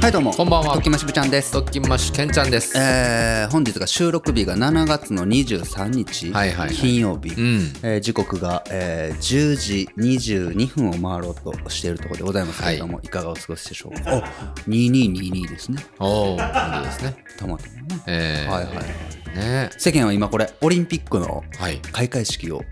[0.00, 0.32] はいどうも。
[0.32, 0.74] こんばんは。
[0.74, 1.50] ときましぶちゃんです。
[1.50, 2.78] とっきんましけんちゃんです。
[2.78, 6.74] えー、本日が収録日が7月の23日、はいはいはい。
[6.76, 7.72] 金曜日、うん。
[7.82, 14.18] えー時刻が、えー10時22分を回ろうとしているところでございますけれども、い、かがお過ごしでしょうか？
[14.18, 14.22] お。
[14.70, 15.84] 2222ですね。
[15.98, 17.16] おー、いいですね。
[17.36, 18.02] たまたまね。
[18.06, 19.36] えー、はいはいはい。
[19.36, 19.70] ね。
[19.76, 21.80] 世間は今これオリンピックのはい。
[21.90, 22.62] 開会式を、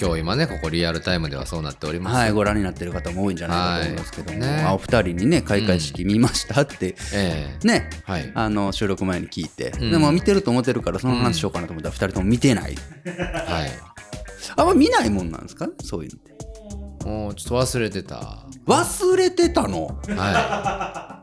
[0.00, 2.16] 今日今ね、ここリアルタイムではそうなっております。
[2.16, 4.62] はい、ご覧になっている方も多いんじゃないかと思いますけども、はいね。
[4.64, 7.90] あお二人にね開会式見ましたって、えね。
[8.06, 8.30] ー、はい。
[8.32, 9.90] あの収録前に聞いて、ん。
[9.90, 13.70] でも見てると思ってるからその話しようかなと思ったら2人とも見てない、はい。
[14.56, 15.68] あんま見ないもんなんですか？
[15.82, 17.04] そういうのって。
[17.04, 18.44] もうちょっと忘れてた。
[18.66, 19.98] 忘れてたの？
[20.08, 21.17] は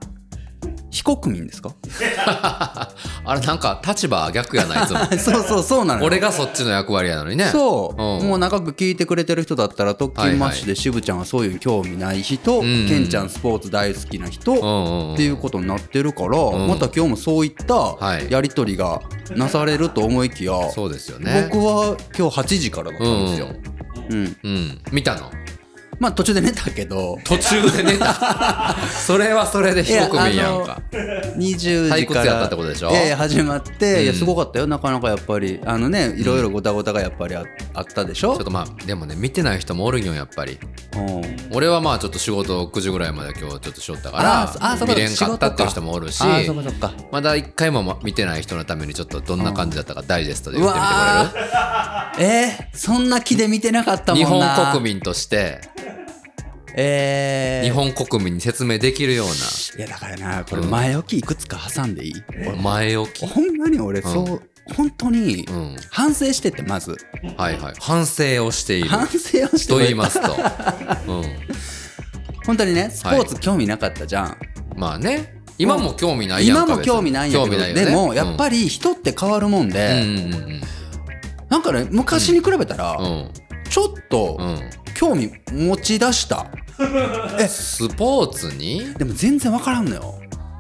[0.95, 1.69] 非国民ですか？
[1.69, 1.73] い。
[2.23, 2.89] あ
[3.33, 4.99] れなんか立場逆やないつも。
[5.19, 7.49] そうそうそうなのよ俺がそっちの役割やのにね。
[7.51, 15.13] そう、うんもう長く聞いてくれてる人だったら特勤マッシュで渋ちゃんはそういう興味ない人、んケンちゃんスポーツ大好きな人、うんうんうん。
[15.15, 19.01] っていうことになってるから、んまた今日もそういったはいやり取りが
[19.35, 21.49] なされると思いきや、そうですよね。
[21.51, 23.47] 僕は今日8時からだったんですよ。
[24.09, 24.81] うんうん。
[24.93, 25.29] 見たの？
[25.99, 27.17] まあ途中で寝たけど。
[27.23, 28.75] 途中で寝た。
[29.05, 30.81] それはそれで非国民やんか。
[31.37, 32.91] 20時から退屈やったってことでしょ？
[32.91, 34.67] ええ始まって、いやうんすごかったよ。
[34.67, 35.59] なかなかやっぱり。
[35.65, 38.35] あのねいろいろごたごたがやっぱりああったでしょ？
[38.35, 40.57] ちょっとまあ、でもね、見てない人もおるんよ、やっぱり。
[40.95, 41.21] うん。
[41.51, 44.53] 俺はまあちょっと仕事9時ぐらいまで今日ちょっとしよったから
[44.87, 46.23] 見れんかったっていう人もおるし
[47.11, 51.31] まだ一回もま見てない人のためにちょっとどんな感じだったかダイジェストでう言ってみてわ
[52.13, 52.35] くれる？
[52.39, 52.49] ー。
[52.49, 55.61] えー、そんな気で見てなかったもん日な本国民として
[56.77, 59.27] えー、日本国民に説明できるよう
[59.77, 63.25] いやだからなこれ前置きいくつか挟んでいい、な前置き。
[63.25, 64.41] ほんまに俺そう、
[64.75, 65.75] 本当にうん。
[65.89, 66.97] 反省しててまず。
[67.37, 67.73] はいはい。
[67.79, 68.89] 反省をしている。
[68.89, 70.35] 反省をしてと言いますと、 う
[72.45, 74.37] 本当にねスポーツ興味なかったじゃん、ん、
[74.75, 75.33] まあね。
[75.57, 77.85] 今も興味ないやんか今も興味ないんやけど興味ないよね。
[77.85, 80.61] でもやっぱりり人って変わるもんで、うんうんうん。
[81.47, 83.31] なんかね昔に比べたら、うん。
[83.69, 86.47] ちょっとうん興味持ち出した、
[87.47, 88.93] スポーツに？
[88.95, 90.15] でも全然分からんのよ。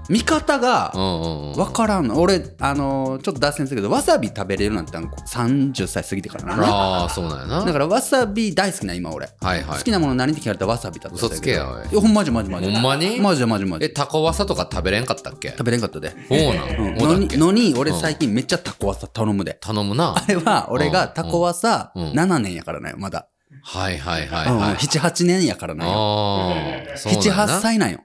[0.07, 2.19] 見方が分からんの。
[2.21, 6.63] 俺あのーちょっと脱線するけどわさび食べれるなんて30歳過ぎてからな。
[6.63, 7.65] ああそうなんやな。
[7.65, 9.77] だからわさび大好きな今俺、はいはい。
[9.79, 11.89] 好きなもの何って聞かれたらわさびだった嘘つけやおい。
[11.91, 13.19] いやほんまじまじまじほんまに？
[13.19, 13.85] マジでマジマジ。
[13.85, 15.49] え、タコワサとか食べれんかったっけ？
[15.49, 20.13] 食べれんかったで、そうなん、うん、もうだっけのにのに俺最近めっちゃタコワサ頼むで、頼むな。
[20.15, 23.27] あれは俺がタコワサうんうん7年やからなよまだ、
[23.67, 24.75] はいはいはいうんはい。
[24.75, 27.61] 78年やからなよああ、そうなんやな78。
[27.61, 28.01] 歳なんよ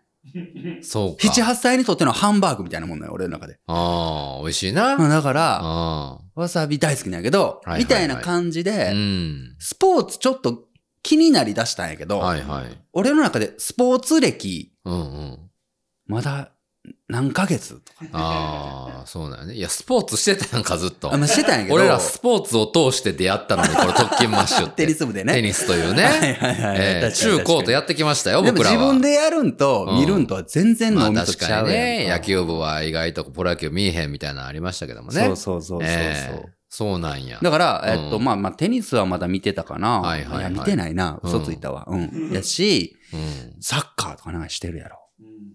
[0.83, 1.29] そうか。
[1.29, 4.97] 78歳にとってのハンバーグみたいなもんだよ俺の中で、ああ、美味しいな。
[4.97, 8.63] まあ、だからあわさび大好きなんやけど、はいはいはいみたいな感じあ。
[8.63, 9.57] で、うん。
[9.59, 10.65] スポーツちょっと
[11.03, 12.65] 気になりだしたんやけど、はいはい。
[12.93, 15.39] 俺の中でスポーツ歴うんうん。
[16.07, 16.53] まだ
[17.09, 19.55] 何ヶ月とかああ、そうなんやね。
[19.55, 21.17] いや、スポーツしてたやんか、ずっとあ、。
[21.17, 24.87] まあ、してたんやけど俺らスポーツを通して出会ったのに、この特訓マッシュっテて。
[24.93, 26.03] ニス部でねテニスというはいね。
[26.03, 28.77] はいはい、ええ確かに中高とやってきましたよ、僕らは。
[28.77, 35.25] 自分でやるんとうん見るんとは全然まあ脳みそ確かにね、野球部は意外とプロ野球見えへんみたいなのありましたけどもね。
[35.25, 37.41] そうそうそうそうそう、ええそうなんや。
[37.43, 40.01] だから、えっと、うんまあまあ、テニスはまだ見てたかな。
[40.01, 41.19] はいはいはいや、見てないな。
[41.25, 41.85] 嘘ついたわ。
[41.89, 42.31] うん。
[42.33, 43.61] やし、うん。
[43.61, 44.99] サッカーとかなんかしてるやろ。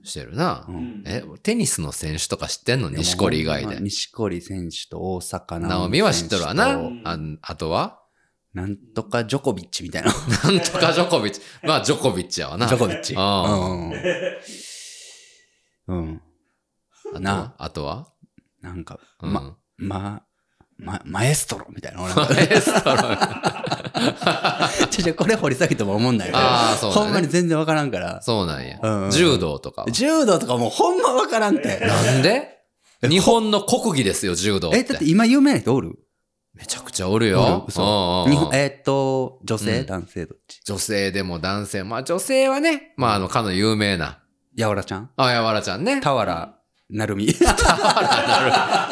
[0.03, 0.65] してるな。
[0.67, 2.89] うんえ、テニスの選手とか知ってんの？
[2.89, 3.79] 錦織以外で。
[3.79, 6.75] 錦織選手と大坂な直美は知ってるわな。
[6.75, 7.99] とああとは？
[8.53, 10.13] なんとかジョコビッチみたいな。
[10.45, 11.41] なんとかジョコビッチ。
[11.63, 12.67] まあ、ジョコビッチやわな。
[12.67, 13.13] ジョコビッチ。
[13.17, 13.43] あ
[15.87, 15.97] うん。
[15.97, 16.21] うん。
[17.13, 18.07] あなあとは？
[18.61, 20.23] なんか、うんま、ま、
[20.77, 22.03] ま、マエストロみたいな。
[22.03, 22.97] 俺マエストロ。
[24.91, 28.21] ちょちょ、これ掘り下げても思んないあーそうだねほんまに全然わからんから。
[28.21, 29.11] そうなんやうんうん。
[29.11, 29.91] 柔道とかは。
[29.91, 31.79] 柔道とかもうほんまわからんって。
[31.79, 32.59] なんで？
[33.01, 35.09] 日本の国技ですよ、柔道っえ、だってて。
[35.09, 35.97] 今有名な人おる？
[36.53, 37.69] めちゃくちゃおるおよる？
[37.69, 37.81] 嘘
[38.27, 40.59] うんうんうん日本、えーっと、女性、うん男性どっち？
[40.65, 41.89] 女性でも男性も。
[41.91, 44.19] まあ女性はね、まああの、かの有名な。
[44.55, 45.09] やわらちゃん？
[45.15, 46.01] あ、やわらちゃんね。
[46.01, 46.53] 俵
[46.89, 47.27] なるみ。
[47.27, 47.39] ち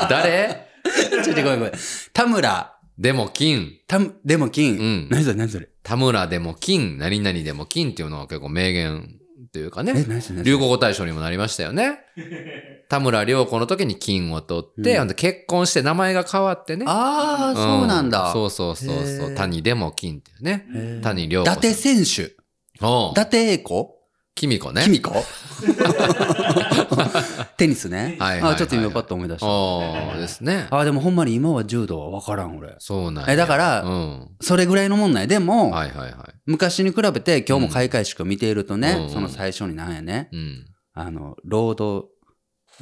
[0.10, 0.73] 誰？
[0.86, 1.72] ょ ちょ、ごめんごめん。
[2.14, 3.80] 田村、でも金。
[3.88, 4.78] たでも金。
[4.78, 9.94] うん何それ何それ田村でも金、何々でも金っていうのは結構名言っていうかえ、ね。
[9.94, 12.00] 何それ何それ流行語大賞にもなりましたよね。
[12.90, 16.86] 田村良子の時に金を取って、うん結婚して名前が変わってね。
[16.88, 18.32] ああ、そうなんだ。
[18.34, 19.30] そうそうそうへそう。
[19.30, 21.00] ー谷でも金っていうね。
[21.02, 21.52] 谷良子。
[21.52, 22.34] 伊達選手。
[22.80, 24.00] 伊達英子？
[24.36, 24.84] きみこね。
[24.84, 25.24] きみこ
[27.64, 28.18] テニスね。
[28.20, 29.48] はいはいはいあ、ちょっと今パッと思い出した。
[29.48, 30.68] ああ、ですね。
[30.70, 32.76] あ、でもほんまに今は柔道は分からん、俺。
[32.80, 34.30] そうなんやえ、だから、うん。
[34.42, 35.28] それぐらいのもんない。
[35.30, 36.16] でも、はいはいはい。
[36.46, 40.66] 昔に比べて今日も開会式を見ているとね、うんその最初になんやね、うん。
[40.94, 42.10] あの、ロード、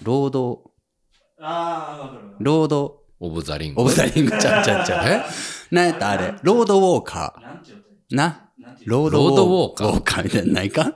[0.01, 0.63] ロード、
[1.39, 2.45] ああ、わかるわかる。
[2.45, 3.81] ロード、オブザリング。
[3.81, 5.07] オブザリングちゃうちゃうちゃう。
[5.07, 5.21] え？
[5.75, 8.15] なんやったあれ、ロードウォーカなんて言うー。
[8.15, 10.93] な、なんて言うロードロードウォーカーウォーカーみたいなのないか？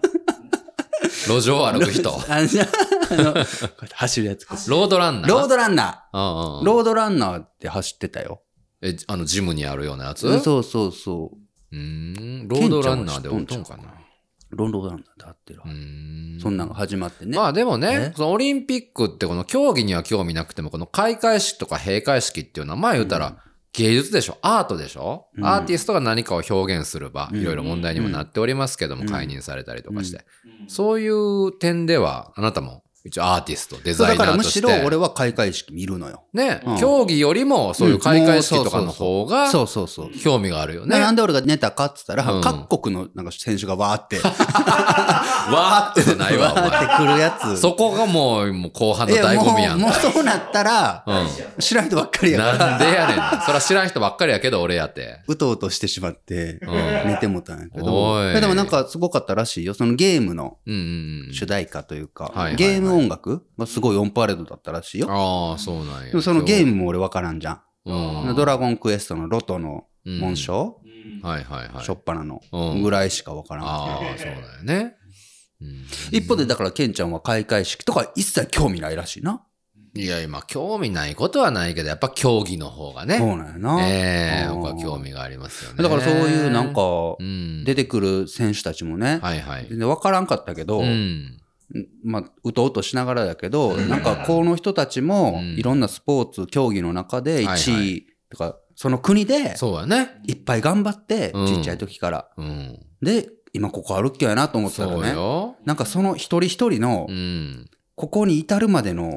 [1.27, 2.11] 路上を歩く人。
[2.29, 2.67] あの、じゃあ
[3.11, 3.33] の
[3.93, 4.47] 走るやつ。
[4.69, 5.31] ロードランナー？
[5.31, 6.59] ロードランナー。
[6.59, 8.41] うんロードランナーって走ってたよ。
[8.81, 10.39] え、あの、ジムにあるようなやつ？
[10.41, 11.31] そうそうそ
[11.71, 11.75] う。
[11.75, 12.47] うーん。
[12.47, 13.83] ロードランナーでおっとんかな。
[14.51, 15.61] ロードランナーってあってる。
[16.39, 17.35] そんなんが始まってね。
[17.35, 23.41] まあでもねえ、そのオリンピックってこの競技には興味なくても、この開会式とか閉会式っていうのは、まあ言うたら
[23.73, 24.37] 芸術でしょ？
[24.41, 30.17] アートでしょ、うんアーティストが何かを表現する場、うんいろいろ問題にもなっておりますけども、うん解任されたりとかして。
[30.17, 34.81] うんそういう点では、あなたも一応アーティスト、デザだからむしイナーとして。
[34.81, 36.23] ろ俺は開会式見るのよ。
[36.33, 40.11] ね、うん競技よりもそういう開会式とかの方がそうそうそう。
[40.11, 40.97] 興味があるよね。
[40.97, 46.85] ななんで俺が寝たかって言ったら、うん各国のなんか選手がわーって、 わーってじゃないわ、おわー前。
[46.85, 47.57] ってくるやつ。
[47.57, 51.27] そこがもう、もう後半の醍醐味やんもう、そうなったら、うん。
[51.59, 53.41] 知らん人ばっかりやから、なんでやねん。
[53.45, 55.21] そら知らん人ばっかりやけど、俺やって。
[55.27, 57.09] うとうとしてしまって、うん。
[57.09, 58.39] 寝てもたんやけど。
[58.39, 59.73] でもなんかすごかったらしいよ。
[59.73, 60.57] そのゲームの。
[61.31, 65.07] 主題歌というか、ゲーム音楽がすごいオンパレードだったらしいよ。
[65.09, 66.07] ああ、そうなんや。
[66.07, 67.61] でもそのゲームも俺わからんじゃん。
[67.85, 68.35] うん。
[68.35, 71.83] ドラゴンクエストのロトの紋章、うんはいはいはい。
[71.83, 73.65] しょっぱなのうんぐらいしかわからん。
[73.67, 74.95] ああ、そうだよね。
[75.61, 79.43] うん一方でだからケンちゃんは開会式とか一切興味ないらしいな。
[79.97, 83.19] いや、今、興味ないことはないけど、やっぱ競技の方がそうね。
[83.19, 83.87] なんやな。
[83.87, 85.81] ええうん僕は興味がありますよね。
[85.81, 86.81] だからそういうなんか
[87.17, 87.63] うん。
[87.63, 89.67] 出てくる選手たちもね、はいはい。
[89.69, 91.37] 全然わからんかったけど、うん。
[92.03, 100.21] まあ、うとうとしながらだけど、なんかこの人たちもうんいろんなスポーツ、競技の中ではいは1位とか、その国でそうやね。
[100.27, 102.29] いっぱい頑張って、うんちっちゃい時から。
[102.37, 102.79] うん。
[103.01, 105.55] で、今ここ歩きやなと思ったそうらね、よ。
[105.65, 107.69] なんかその一人一人のう、ん。
[107.95, 109.15] ここに至るまでの。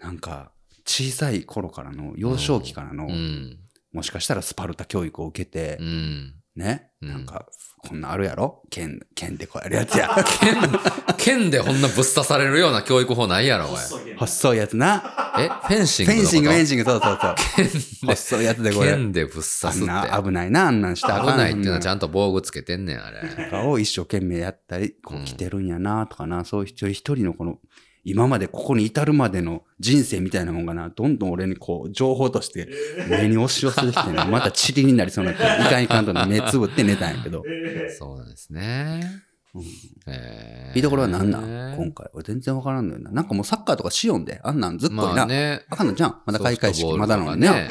[0.00, 0.52] なんか
[0.86, 3.58] 小さい頃からの、幼少期からのう、ん。
[3.92, 6.34] もしかしたらスパルタ教育を受けてう、ん。
[6.56, 7.46] ね、うんなんか、
[7.78, 8.62] こんなんあるやろ？
[8.70, 10.10] 剣、剣でこうやるやつや。
[11.16, 13.78] 剣でこんなぶっ刺されるような教育法ないやろ、おい。
[14.16, 15.34] 細いやつな。
[15.38, 17.34] え、フェンシングフェンシング、フェンシング、そうそうそう。
[18.06, 18.90] 細いやつでこれ。
[18.90, 19.86] 剣でぶっ刺すって。
[19.86, 23.20] な危ないな、あんなんした危ないっていうのはちゃんと防具つけてんねん、あれ。
[23.44, 27.58] とかを一生懸命やったり、こうんう来てるんやな、とかな、そういう一人一人のこの、
[28.10, 32.68] 今までここに至るまでの人生みたいなもんがな、どんどん俺にこう、情報として
[33.10, 37.42] 目に押し寄せてきてね、 また塵になりそうになって、いかんいかんとね目つぶって寝たんやけど。
[37.98, 39.00] そうなんですね。
[39.54, 39.62] うん
[40.06, 41.76] えー見どころは何なん？
[41.76, 42.08] 今回。
[42.12, 43.10] 俺全然わからんのよな。
[43.10, 45.02] なんかもうサッカーとかしよんで、あんなんずっこいな。
[45.14, 45.62] まあね。
[45.70, 46.16] あかんのじゃん。
[46.26, 47.68] まだ開会式まだなのにね。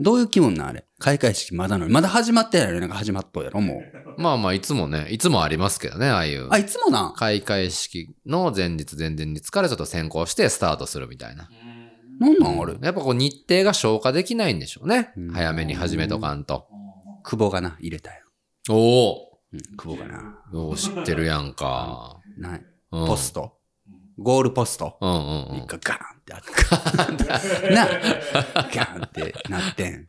[0.00, 0.84] どういう気分なんあれ？
[0.98, 1.92] 開会式まだなのに。
[1.92, 3.74] まだ始まってないのになんか始まっとうやろも
[4.16, 4.20] う。
[4.20, 6.48] まあまあ、いつもね、いつもありますけどね、ああいう。
[6.50, 7.14] あ、いつもなん？
[7.14, 11.48] 開会式の前日、前々日からちょっと先行してスタートするみたいな。
[12.18, 12.76] なんなんあれ？
[12.80, 15.30] やっぱこう日程が消化できないんでしょうねうん。
[15.30, 16.66] 早めに始めとかんと。
[17.22, 18.24] 久保がな、入れたよ。
[18.70, 20.38] おおうん、久保がな。
[20.52, 22.18] よう知ってるやんか。
[22.36, 22.64] ない。
[22.92, 23.58] うんポスト？
[24.18, 24.96] ゴールポスト。
[25.00, 25.58] うんうんうん。
[25.58, 27.70] 一回ガーンってあって。
[27.74, 30.06] な、ガーンってなってん。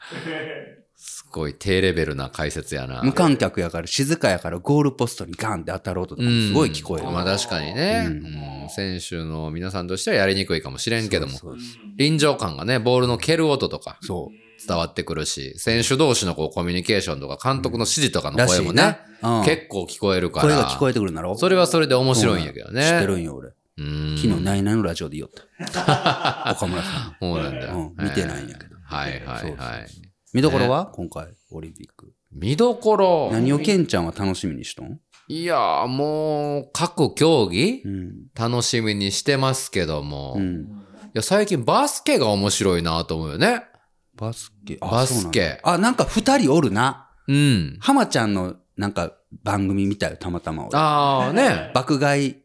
[0.95, 3.01] すごい低レベルな解説やな。
[3.03, 7.07] 無観客やから静かやからゴールポストにガーンって当たる音とかすごい聞こえる。
[7.07, 11.59] まあ確かにね、ううんん選手の皆さんとしてはやりにくいかもしれんけども、そうそう
[11.97, 14.45] 臨場感がね、ボールの蹴る音とかそう。
[14.67, 18.81] 伝わってくるし、選手同士のこうコミュニケーションとか監督の指示とかの声もね、
[19.21, 19.39] な。
[19.39, 22.81] うん結構聞こえるから、声が聞こえてくるんだろそれはそれで面白いんやけどね。
[22.83, 23.50] 知ってるんよ、俺。
[23.77, 25.32] うん昨日、ナイナイのラジオで言おっ
[25.72, 26.51] た。
[26.55, 27.17] 岡村さん。
[27.20, 27.94] そうなんだよ。
[27.98, 29.88] うん見てないんやけどえーはいはいはい。
[30.34, 30.88] 見どころは？
[30.94, 32.13] 今回、オリンピック。
[32.32, 33.29] 見どころ？
[33.32, 35.00] 何をケンちゃんは楽しみにしとん？
[35.27, 37.82] いやーもう、各競技？
[37.84, 38.13] うん。
[38.38, 40.67] 楽しみにしてますけども、いうん。
[41.13, 43.63] や最近バスケが面白いなと思うよね。
[44.15, 44.77] バスケ？
[44.82, 47.10] あバスケあ、なんか二人おるな。
[47.27, 47.77] うん。
[47.82, 49.13] 浜ちゃんのなんか
[49.44, 50.77] 番組見たよ、たまたま俺。
[50.77, 51.72] ああね。
[51.74, 52.36] 爆買い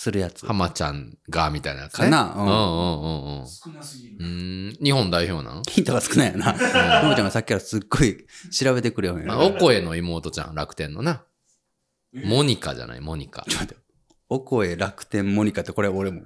[0.00, 0.46] するやつ。
[0.46, 2.04] 浜ちゃんがみたいなやつね。
[2.06, 2.34] かな？
[2.34, 3.46] うんうんうんうんうん。
[3.46, 4.16] 少なすぎる。
[4.18, 5.62] うーん、日本代表なん？
[5.64, 6.54] ヒントが少ないよな。
[6.54, 11.24] 浜ちゃんがさっきからすっごい調べてくれよんお声の妹ちゃん、楽天のな。
[12.24, 13.44] モニカじゃない、モニカ。
[13.46, 13.82] ちょっと待って。
[14.30, 16.22] お声楽天モニカってこれ俺も、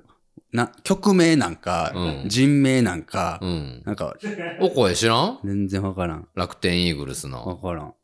[0.53, 3.83] な、曲名なんか、うん人名なんか、うん。
[3.85, 4.15] なんか、
[4.61, 5.41] お声知らん？
[5.45, 6.29] 全然わからん。
[6.37, 7.45] 楽天イーグルスの。
[7.45, 7.95] わからん。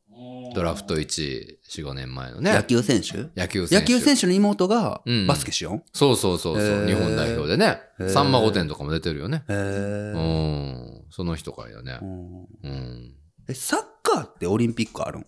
[0.55, 2.53] ドラフト1位、4、5年前のね。
[2.55, 3.29] 野球選手？
[3.41, 3.81] 野球選手。
[3.81, 7.79] 野球選手の妹がうんバスケしよそうそうそうそう、へー日本代表でね
[8.13, 9.45] さんま御殿とかも出てるよね。
[9.49, 9.55] う。
[9.55, 11.05] ん。
[11.11, 12.05] その人からよねう。
[12.05, 13.15] んうん。
[13.49, 15.27] え、サッカーってオリンピックあるん？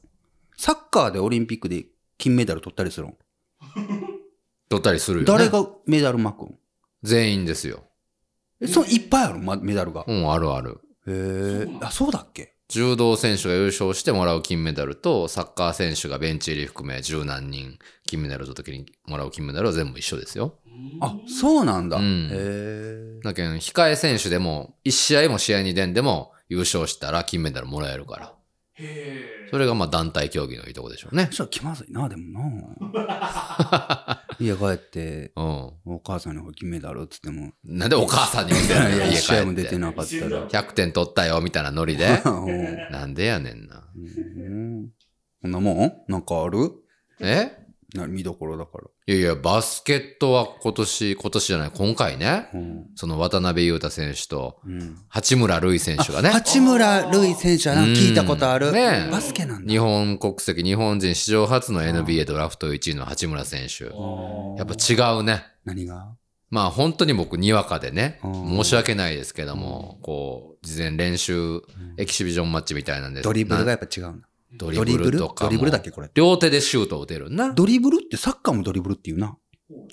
[0.56, 1.86] サッカーでオリンピックで
[2.18, 3.16] 金メダル取ったりするん？
[4.68, 5.26] 取ったりするよね。
[5.26, 6.58] 誰がメダル巻くん？
[7.02, 7.84] 全員ですよ。
[8.60, 9.38] え、そのいっぱいある？
[9.38, 10.04] まメダルが。
[10.06, 10.80] へうん、あるある。
[11.06, 11.66] え。
[11.80, 12.54] あ、そうだっけ？
[12.72, 20.54] 柔道選手が優勝してもらう金メダルと、サッカー選手がベンチ入り含め十何人金メダルの時にもらう金メダルは全部一緒ですよ。
[21.02, 21.98] あ、そうなんだ。
[21.98, 23.20] うんへえ。
[23.22, 28.34] だけど、控え選手でも、一試合も試合に出んでも優勝したら金メダルもらえるから。
[29.50, 31.32] それがまあ団体競技のいいとこでしょうねそ。
[31.32, 34.24] したら気まずいな、でもな。
[34.40, 35.44] 家帰って、うん。
[35.84, 39.62] お母さんに金メダルっつっても、なんでお母さんに見せいやいや、家一試合も帰って。
[39.64, 40.48] 出てなかったら。
[40.48, 42.06] 100点取ったよ、みたいなノリで。
[42.24, 43.84] うんなんでやねんな。
[43.94, 44.88] うん
[45.42, 45.92] こんなもん？
[46.08, 46.70] なんかある？
[47.20, 47.50] え？
[47.94, 48.84] な見どころだから。
[49.06, 52.48] いやいや、バスケットは今年、今年じゃない、今回ね。
[52.54, 52.86] うん。
[52.94, 54.98] その渡辺裕太選手と、うん。
[55.08, 56.30] 八村塁選手がね。
[56.30, 58.68] 八村塁選手はな聞いたことある。
[58.68, 59.70] うんねえバスケなんだ。
[59.70, 63.84] 日本国籍、日本人史上初の NBA ドラフト1位の八村選手。
[63.84, 63.88] あ
[64.58, 65.44] やっぱ違うね。
[65.64, 66.14] 何が？
[66.50, 68.32] まあ本当に僕にわかでね、うん
[68.62, 71.62] 申し訳ないですけども、こう、事前練習、
[71.96, 73.22] エキシビジョンマッチみたいなんで。
[73.22, 74.28] ドリブルがなやっぱ違うんだ。
[74.54, 75.18] ドリブル？
[75.18, 75.50] とかも。
[75.50, 76.10] ドリブルだっけこれ。
[76.14, 77.52] 両手でシュートを打てるな。
[77.54, 79.36] ドリブルってサッカーもドリブルって言うな。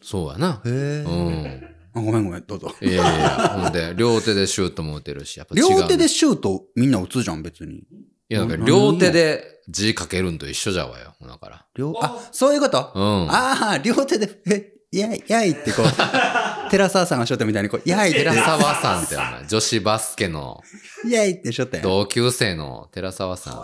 [0.03, 0.61] そうやな。
[0.65, 1.03] へえ。
[1.07, 1.75] うん。
[1.95, 2.73] あごめんごめん、どうぞ。
[2.81, 3.29] いやいやいや、
[3.63, 5.69] ほんで、 両手でシュートも打てるし、やっぱ違う。
[5.81, 7.77] 両手でシュートみんな打つじゃん、別に。
[7.77, 7.83] い
[8.29, 11.15] や、だから何両手で字書けるんと一緒じゃわよ。
[11.21, 11.65] だから。
[11.75, 12.91] 両、あ、そういうこと？
[12.95, 13.31] うん。
[13.31, 15.85] ああ、両手で、え、やい、やいってこう、
[16.69, 20.61] 寺澤さんがしょったみたいにこう、やいって、寺沢さんってお前、女子バスケの
[21.07, 21.83] やいってしょったやん。
[21.83, 23.63] 同級生の寺沢さん。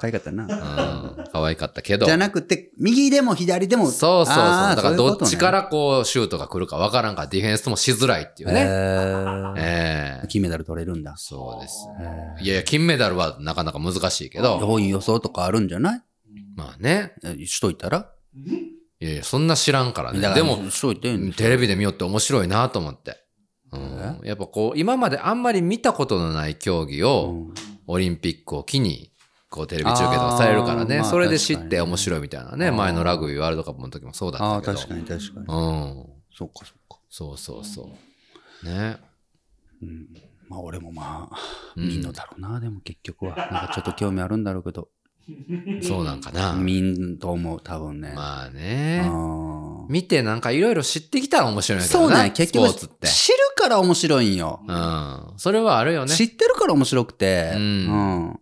[0.00, 0.46] 可愛かったな。
[0.46, 1.22] 可愛かったな。
[1.22, 1.24] うん。
[1.32, 2.06] 可愛かったけど。
[2.06, 3.86] じゃなくて、右でも左でも。
[3.90, 4.44] そうそうそう。
[4.44, 5.50] だからどっちか。
[5.50, 11.14] らこう、シュートが来るかわからんから、ディフェンスもしづらいっていうとねええー金メダル取れるんだ。
[11.16, 11.86] そうです。
[12.40, 16.00] へいやいや、金メダルはなかなか難しいけーど、どういう予想とかあるんじゃない？
[16.56, 17.12] まあね。
[17.24, 18.10] えしといたら？
[19.00, 20.34] いやいや、そんな知らんからね。
[20.34, 21.16] でも、しといて。
[21.32, 23.22] テレビで見よって面白いなと思って。
[23.72, 27.54] うん、やっぱこう、今まであんまり見たことのない競技うを、ん
[27.88, 29.12] オリンピックを機に、
[29.48, 34.88] こうテレビ中継とかされるからね、それで知って面白いみたいなね、前のラグビーワールドカップの時もそうだああ、ったけど。
[34.88, 35.46] 確かに確かに。
[35.46, 35.50] う
[36.02, 36.06] ん。
[36.36, 36.98] そっかそっか。
[37.08, 37.90] そうそうそ
[38.62, 38.66] う。
[38.66, 38.96] ね。
[39.82, 40.06] うん。
[40.48, 41.36] まあ俺もまあ、
[41.76, 43.36] うん見んのだろうな、でも結局は。
[43.36, 44.88] なんかちょっと興味あるんだろうけど。
[45.82, 46.52] そうなんかな。
[46.54, 48.12] 見んと思う、多分ね。
[48.14, 49.02] まああね。
[49.04, 52.72] ー見てなんかいろいろ知ってきたら面白いけどそうななんや結局。
[52.74, 54.60] 知るから面白いんよ。
[54.66, 55.32] うん。
[55.36, 56.14] それはあるよね。
[56.14, 57.64] 知ってるから面白くて、うんう
[58.32, 58.40] ん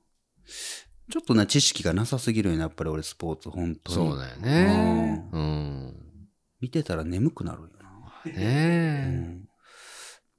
[1.11, 3.95] ちょっとね、知識がなさすぎるよね、やっぱり俺スポーツ、本当に。
[3.97, 5.29] そうだよね。
[5.33, 5.95] うん。
[6.61, 8.33] 見てたら眠くなるよな。
[8.33, 9.07] ねえ。
[9.09, 9.49] うん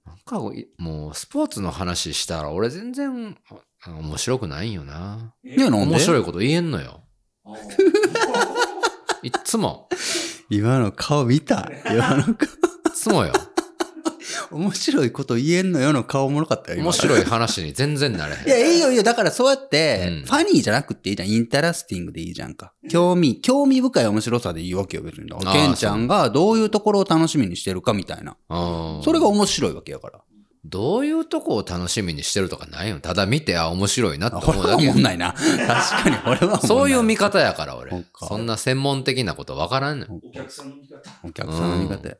[0.06, 3.36] なんかいもうスポーツの話したら俺全然
[3.84, 5.34] あ面白くないんよな。
[5.44, 5.96] ねなんで？
[5.96, 7.02] 面白いこと言えんのよ。
[9.24, 9.90] いっつも。
[10.52, 12.34] 今の顔見た 今の顔。
[12.34, 12.38] いっ
[12.94, 13.34] つもよ。
[14.51, 18.48] 面白いこと言えんのよの顔おもろかったよ、今面白い話に全然なれへん。
[18.48, 19.04] いや、いいよいいよ。
[19.04, 21.30] だからそうやって、うんファニーじゃなくていいじゃん。
[21.30, 22.74] インタラスティングでいいじゃんか。
[22.89, 25.30] 興味、興味深い面白さでいいわけよ、別に。
[25.30, 28.38] だからあーケンちゃんがどういうところを楽しみにしてるかみたいな。
[28.50, 30.20] うんそれが面白いわけやから。
[30.68, 33.00] どういうとこを楽しみにしてるとかないよ。
[33.00, 35.34] ただ見て、あ、面白いなって思うだけおもんないな。
[35.38, 40.12] 確かに、俺はそういう見味方やから、俺そんな専門的なことわからんねん。
[40.12, 41.12] お客さんの見方。
[41.24, 42.16] お客さんの見方や。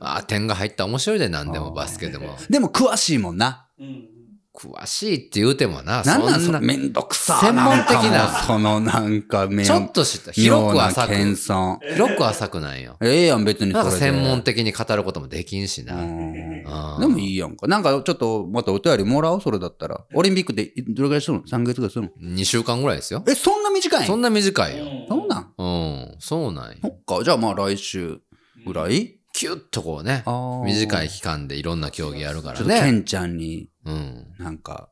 [0.00, 2.36] あ、点が入ったら面白いで、なんでもバスケでも。
[2.50, 3.66] でも詳しいもんな。
[3.78, 4.15] うんうん。
[4.56, 6.60] 詳しいって言うてもな、なんなんそそんな。
[6.60, 10.32] のめんどくさ専門的なそのなんかめんちょっと知った。
[10.32, 11.12] 広く浅く。
[11.12, 11.78] 遜。
[11.94, 12.96] 広く浅くないよ。
[13.02, 15.96] ええやん、別にそなんれ専門的に語ることもできんしな。
[15.96, 17.66] でもいいやんか。
[17.66, 20.04] なんかちょっとまたお便りもらおう、それだったら。
[20.14, 23.22] オリンピックでどれぐらいするの ?3 ヶ月ぐらいするの？2週間ぐらいですよ。
[23.28, 24.06] え、そんな短いん？
[24.06, 24.84] そんな短いよ。
[25.08, 25.52] そうなん？
[25.58, 26.16] うん。
[26.18, 27.22] そうなんよそっか。
[27.24, 28.20] じゃあまあ来週
[28.66, 29.12] ぐらい？
[29.32, 30.24] キュッとこうね
[30.64, 32.90] 短い期間でいろんな競技やるからちょっとケね。
[32.90, 34.26] ンちゃんにうん。
[34.38, 34.88] なんか、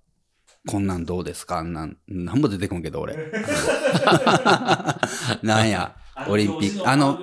[0.66, 1.58] こんなんどうですか？
[1.58, 3.16] あんなん、なんも出てこんけど俺。
[5.42, 5.94] なんや、
[6.28, 7.18] オリンピック、あの、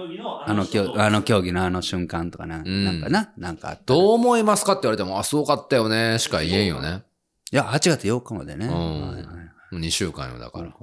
[0.45, 7.03] あの競あの競技のあの瞬間とかな、んなんかな、なんかどう思いますかって言われても、あ、すごかったよね、しか言えんよね。
[7.51, 8.65] いや、8月8日までね。
[8.67, 9.25] うんはいはい
[9.71, 10.73] もう2週間よ、だから。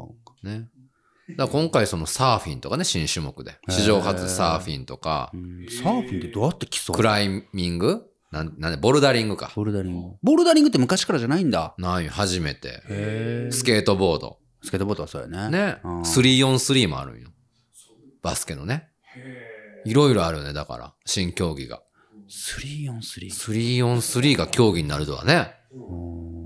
[0.51, 0.69] ね。
[1.37, 3.59] だ今回そのサーフィンとかね、新種目で。
[3.69, 9.51] 史上初サーフィンとか、うんサーフィンってどうやって競うクライミングなん、なんで、ボルダリングか。
[9.55, 10.17] ボルダリング。
[10.23, 11.75] ボルダリングって昔からじゃないんだ。
[11.79, 12.83] ないよ、初めて。
[12.89, 14.39] へスケートボード。
[14.63, 15.51] スケートボードはそうやね。
[15.51, 15.77] ね。
[15.85, 17.31] うん 3on3 もあるんよ。
[18.23, 18.89] バスケのね。
[19.17, 20.95] へいろいろあるよね、だから。
[21.07, 21.81] 新競技が。
[22.29, 23.31] 3on3。
[23.31, 25.55] 3on3 が競技になるとはね。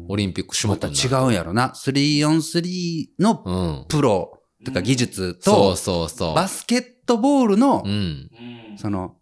[0.09, 1.11] オリンピック種また目になる。
[1.11, 1.73] 違うんやろな。
[1.75, 3.53] 3on3 のう
[3.85, 3.87] ん。
[3.89, 6.35] プロとか技術そうと、そうそう。
[6.35, 7.91] バスケットボールのう、ん。
[7.91, 7.95] う
[8.75, 9.17] んその、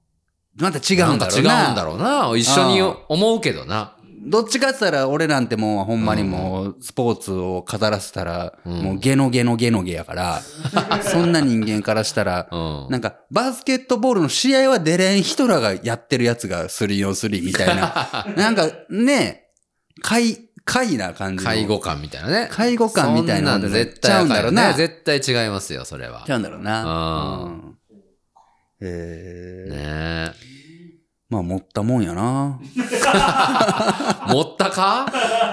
[0.57, 1.55] また違うんだろうな。
[1.55, 1.99] なんか違うんだろう
[2.33, 2.37] な。
[2.37, 3.97] 一緒に思うけどな。
[4.23, 10.43] どっちかって言ったら、俺なんてもうほんまにもう、スポーツを語らせたら、うんもうゲノゲノゲノゲやから、
[11.03, 12.87] そんな人間からしたら、うん。
[12.91, 18.27] なんか、バスケットボールの試合は出れん人らがやってるやつが 3on3 みたいな。
[18.37, 19.45] なんか、ね、
[20.03, 21.51] 怪、怪な感じの。
[21.51, 22.49] 介護官みたいなね。
[22.51, 24.75] 介護官みたいなそんなん絶対あかんよちゃうんだろうなね。
[24.75, 26.33] 絶対違いますよ、それはち。
[26.33, 26.85] ゃうんだろうな。
[26.85, 27.80] うん
[28.83, 29.71] へえ。
[29.71, 30.51] ねえ。
[31.29, 32.59] まあ、持ったもんやな。
[34.29, 35.07] 持ったか？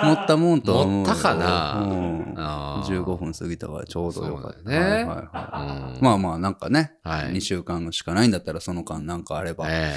[0.04, 1.04] 持ったもんとは思。
[1.04, 1.82] 持ったかな？
[1.86, 2.34] うん。
[2.36, 4.70] あー15分過ぎたからちょうどよかった。
[4.70, 9.96] ねはいはいはいうんまあまあ、なんかね、はい2週間しかないんだったらその間なんかあれば、え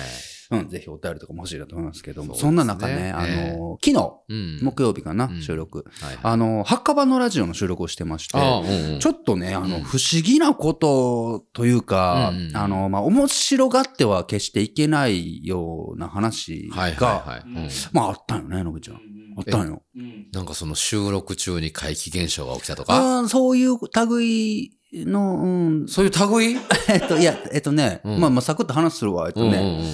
[0.50, 2.40] うん、ぜひお便りとかも欲しいなと思いますけども、そね。
[2.40, 3.52] そんな中ね、あえ。
[3.54, 4.58] えの、昨日、えうん。
[4.62, 5.42] 木曜日かな、うん。
[5.42, 5.84] 収録。
[6.00, 6.18] はいはい。
[6.22, 8.98] あの、墓場のラジオの収録をしてまして、うんうん。
[8.98, 9.82] ちょっとね、あの、うん。
[9.82, 17.42] 不思議なことというか、うんうんあの、まあ、面白がっては決していけないような話が、はいはいはい。
[17.46, 17.68] うん。
[17.92, 19.00] まあ、あったんよね、のぶちゃん。
[19.36, 19.82] あったんよ。
[19.96, 20.26] うん。
[20.32, 23.78] なんかその収録中に怪奇現象が起きたとか、ああ、そういう
[24.08, 25.46] 類の、う
[25.84, 26.56] ん、そういう類？
[26.88, 28.20] えっと、いや、えっとね、うん。
[28.20, 29.86] まあまあ、サクッと話するわ、えっとね、うんうんうんうん。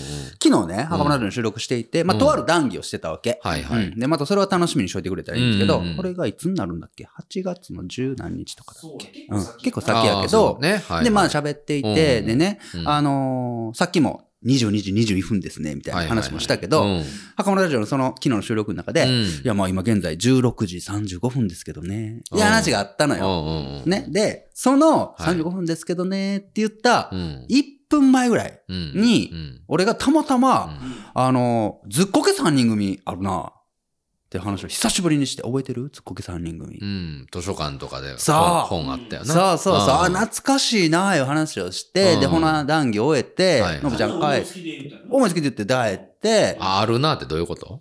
[0.43, 2.21] 昨日ね、墓場ラジオの収録していて、まあ、うん。
[2.21, 3.39] とある談義をしてたわけ。
[3.43, 3.85] はいはい。
[3.89, 3.99] うん。
[3.99, 5.97] で、またそれは楽しみにしといてくれたらいいんですけど、うんうんうん。
[5.97, 9.09] これがいつになるんだっけ ?8 月の十何日とかだっけ？
[9.09, 9.59] 結構先うん。
[9.63, 11.05] 結構先やけどう、ね、はいはい。
[11.05, 12.27] で、まあ喋っていて、うん。
[12.27, 12.89] でね、うん。
[12.89, 17.05] あのーさっきも22時22分ですね、みたいな話もしたけど、うん
[17.37, 19.11] 墓場ラジオのその昨日の収録の中で、うん。
[19.11, 23.21] いや、まあ今現在16時35分ですけどね、いやうん話があったのうん
[23.81, 23.83] よ。
[23.85, 24.07] ね。
[24.09, 27.47] で、そのはい35分ですけどねって言ったうん。
[27.51, 28.93] 1分前ぐらいうん。
[28.95, 29.61] にうん。
[29.69, 31.23] 俺がたまたま、うん。
[31.23, 33.53] あの、ずっこけ3人組あるな
[34.37, 35.91] って話を久しぶりにして、覚えてる？
[35.93, 36.79] ずっこけ3人組。
[36.79, 38.37] うん、図書館とかでそう。
[38.37, 39.59] 本本あったよな。
[39.59, 40.13] そうそうそう、あ、ん。
[40.13, 42.21] 懐かしいなあいう話をして、うん。
[42.21, 47.81] で、ほな談義終えてはい、のぶちゃん帰っあ好きでみたいな思いつきで言って帰って、あ、あるなってどういうこと？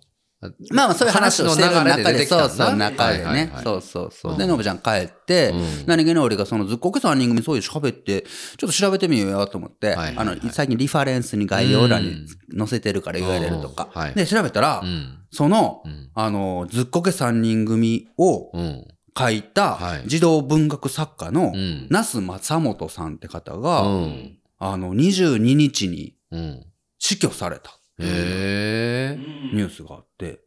[0.70, 4.34] まあまあそういう話をしてる中で、そうそう、中でねそうそうそうう。
[4.34, 13.88] んで、のぶちゃん帰ってうん、何気に俺がそのずっこけ3人組そういう喋って、ちょっと調べてみようよと思って、あの、最近リファレンスに概要欄に載せてるから言われるとか。
[14.14, 15.18] で、調べたらう、ん。
[15.30, 16.10] そのう、ん。
[16.14, 18.84] あの、ずっこけ3人組をうん。
[19.18, 21.86] 書いたはい児童文学作家のうん。
[21.88, 24.36] 那須正元さんって方うが、ん。
[24.58, 26.62] あの、22日にうん。
[26.98, 29.18] 死去されたへえ。
[29.52, 30.40] ニュースがあって、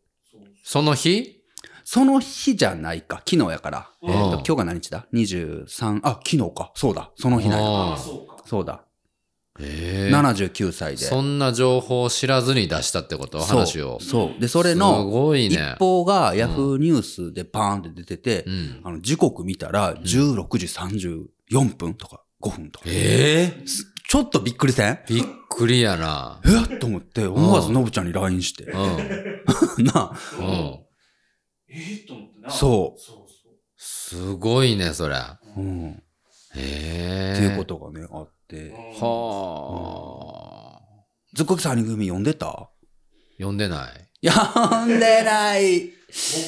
[0.64, 1.36] その日？
[1.84, 3.90] その日じゃないか、昨日やから。
[4.04, 6.72] えっ、と、うん今日が何日だ ?23、あ、昨日か。
[6.76, 7.56] そうだ、その日な
[7.96, 8.84] んそうかそうだ。
[9.60, 10.12] へえ。
[10.14, 10.98] 79歳で。
[10.98, 13.40] そんな情報を知らずに出したってこと？
[13.40, 14.00] 話を。
[14.00, 14.40] そう。
[14.40, 15.76] で、それすの一ごいね。
[15.80, 18.82] 報がヤフーニュースでパーンって出てて、うん。
[18.84, 22.86] あの、時刻見たら16時34分とか5分とか。
[22.88, 23.64] ええ。
[24.10, 25.00] ちょっとびっくりせん？
[25.08, 26.42] びっくりやな。
[26.44, 26.76] え？
[26.76, 28.64] っと思って、思わずのぶちゃんに LINE して。
[28.64, 28.76] うん。
[29.86, 30.46] なあ、うん。
[30.48, 30.84] え
[31.70, 35.16] えと思ってなそうそうそうすごいね、それ。
[35.56, 35.92] うん。
[35.92, 35.96] っ
[36.56, 37.36] へえ。
[37.38, 38.72] ていうことがね、あって。
[39.00, 41.06] はあ。
[41.36, 42.72] ずっこき3人組読んでた？
[43.38, 44.10] 読んでない。
[44.28, 45.99] 読んでない。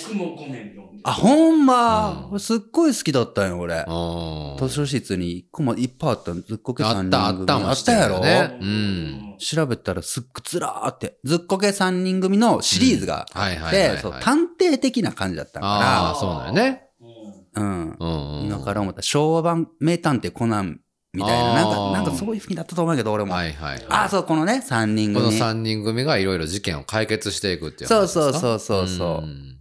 [0.06, 3.76] 僕もコメント読んであ、ほんま、うんすっごい好きだったんよ、俺。
[3.76, 4.56] ああ。
[4.60, 7.16] 図書室に一個もいっぱいあったのずっこけ3人組。
[7.16, 8.58] あった、あったもあったやろ、ね。
[8.60, 9.36] うん。
[9.40, 13.98] 調べたらすっごいずらーって、ずっこけ3人組のシリーズがあはいって、はいはいはい。
[14.00, 16.88] そう探偵的な感じだったああ、かそうだよね。
[17.02, 17.98] うんら、うん。
[18.00, 18.46] うんうん。
[18.46, 20.80] 今から思ったら昭和版名探偵コナン
[21.14, 23.34] みたいな、なんか、なんかそういう風になったと思うけど、俺も。
[23.34, 23.86] はいはい。
[23.90, 25.40] ああ、そう、このね、3人この組。
[25.40, 29.26] 3人組がいろいろ事件を解決していくっていうそうそうそうそうそう。
[29.26, 29.58] ん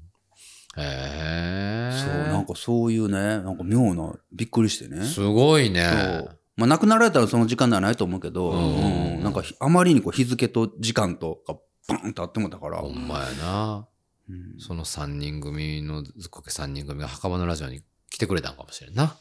[0.76, 1.92] へえ。
[1.92, 5.04] そう、なんかそういうね、なんか妙な、びっくりしてね。
[5.04, 6.36] すごいそねう。。
[6.56, 11.54] まあ、亡くなられたらその時間ではないと思うけど、うんうんなんかひあまりにこう日付と時間とが
[11.88, 13.86] バンとあってもだから、ほんまやな。
[14.28, 19.16] うんその3人組の、ずっこけ3人組が墓場のラジオに来てくれたんかもしれんな。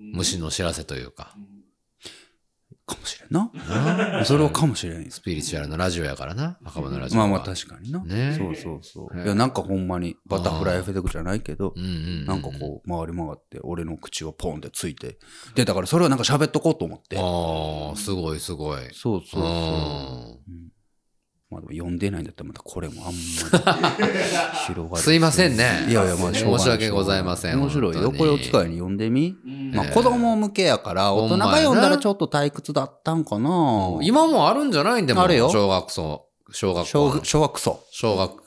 [0.00, 1.36] 虫の知らせというか。
[2.86, 3.50] かもしれんな。
[4.18, 5.10] なそれはかもしれんよ。
[5.10, 6.58] スピリチュアルなラジオやからな。
[6.64, 7.28] 墓場のラジオは。
[7.28, 8.02] まあまあ確かにな。
[8.02, 9.22] ねそうそうそう。
[9.22, 12.26] いや、なんかほんまにバタフライエフェクトじゃないけどう、んうんうん。
[12.26, 15.18] なんかこう回り回って俺の口をポンってついて。
[15.54, 17.16] で、だからそれはなんか喋っとこうと思って。
[17.18, 18.80] ああ、すごいすごい。
[18.92, 20.69] そうそうそう。
[21.50, 23.16] まあ読んでないんだったらまたこれもあんまり
[24.66, 25.02] 広がる。
[25.02, 28.12] すいませんねいやいや、まあ、申し訳ございません面白いよ。
[28.12, 29.36] これを機会に読んでみ。
[29.44, 33.50] うんまあ子供向けやから、大人が読んだらちょっと退屈だったんかな。
[34.02, 35.02] 今もあるんじゃない？
[35.02, 36.26] んでもあるよ小学校。
[36.52, 37.20] 小学小校。
[37.24, 37.84] 小学そ。
[37.90, 38.42] 小学。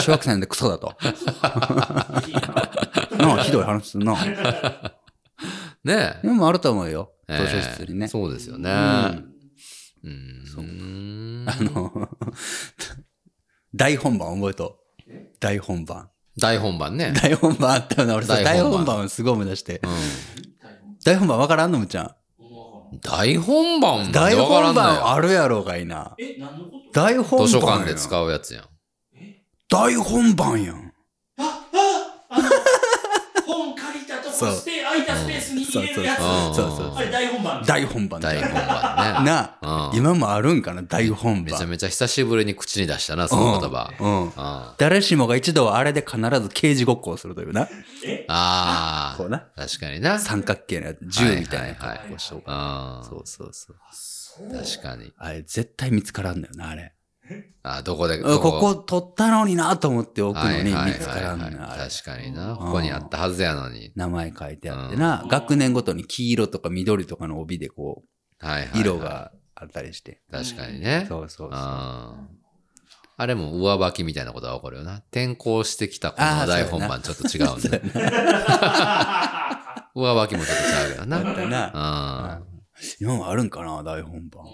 [0.00, 0.92] 小学 生なんでクソだと。
[3.18, 4.16] ななあ、ひどい話するな。
[5.84, 7.10] ねでもあると思うよ。
[7.28, 8.08] え図書室にね。
[8.08, 8.70] そうですよね。
[8.70, 9.33] うん
[10.04, 11.44] うーん。
[11.48, 12.08] あの、
[13.74, 15.12] 大本番覚えとう。
[15.40, 16.10] 大本番。
[16.38, 17.12] 大本番ね。
[17.12, 18.16] 大本番あったよな。
[18.16, 19.80] 俺さ、大大本番本番をすごい思い出して。
[19.82, 19.90] うん。
[21.04, 22.14] 大本番わからんのむちゃん。
[23.02, 26.14] 大本番大本番あるやろうがいな。
[26.18, 27.00] え、何のこと？
[27.00, 28.64] 大本番図書館で使うやつやん。
[29.68, 30.92] 大本番やん。
[31.38, 32.48] あ、あ、あの、
[33.46, 36.18] 本借りたとこスペ空いたスペースに入れるやつ。
[36.18, 37.64] うんそうそうあれ大本番。
[37.64, 39.30] 大本番だ大本番ね。
[39.30, 41.44] な今もあるんかな大本番。
[41.44, 44.74] めちゃめちゃ久しぶりに口に出したな、その言葉。
[44.78, 47.68] 誰しもが一度はあれで必ず刑事ごっこをするというな。
[48.04, 48.24] え？
[48.28, 49.40] あこうな。
[49.56, 50.18] 確かにな。
[50.18, 53.76] 三角形のやつ、銃みたいなはいはいはい格好してるあそうそうそう。
[53.92, 55.12] そう確かに。
[55.18, 56.93] あれ、絶対見つからんだよな、あれ。
[57.62, 58.38] あどこで、こ？
[58.38, 61.88] こ取ったのになと思って置くのに見はいはいつからんのはいよ、あれ。
[61.90, 62.56] 確かにな。
[62.56, 63.92] ここにあったはずやのに。
[63.94, 68.02] 名前書いてあってな、学年ごとに黄色とか緑とかの帯でこ
[68.38, 68.78] はいはいはい。
[68.78, 68.98] う、色。
[68.98, 70.20] があったりして。
[70.30, 71.06] 確かにね。
[71.08, 71.60] そうそうそう。
[73.16, 74.96] あれも上履きみたいなことが起こるよな。
[74.96, 77.78] 転校してきたこの大本番ちょっと違うんだ。
[79.94, 81.20] 上履きもちょっと違うけどあな。
[81.48, 81.70] な。
[81.72, 82.44] あー
[83.00, 84.44] 今もあるんかな、大本番。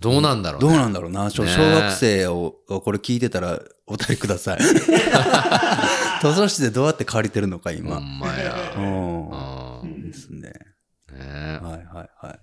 [0.00, 0.68] どうなんだろうね。
[0.68, 1.28] どうなんだろうな。
[1.30, 4.58] 小学生をこれ聞いてたらお便りください。
[6.22, 7.98] 図書室でどうやって借りてるのか、ほ今。
[7.98, 8.74] んまや。
[8.76, 8.80] う。
[8.80, 10.52] うんんですね。
[11.12, 11.18] ね
[11.60, 12.40] はいはいはい。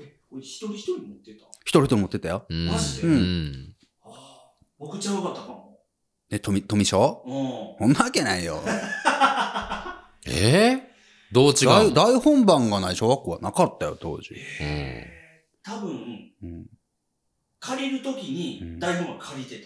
[0.00, 1.46] え、これ一人一人持ってた？
[1.64, 2.46] 一人と持ってたよ。
[2.48, 3.74] うんマジでうん。
[4.78, 5.78] 僕ちゃうかったかも。
[6.30, 7.88] え、富、富賞うん。
[7.88, 8.62] そんなわけないよ。
[10.26, 10.80] えー？
[11.32, 11.94] どう違大うの？
[11.94, 14.34] 大本番がない小学校はなかったよ、当時。
[14.60, 15.19] うん
[15.70, 15.90] 多分、
[16.42, 16.66] うん
[17.62, 18.20] 借りるとき
[18.62, 19.58] うんに大本番借りて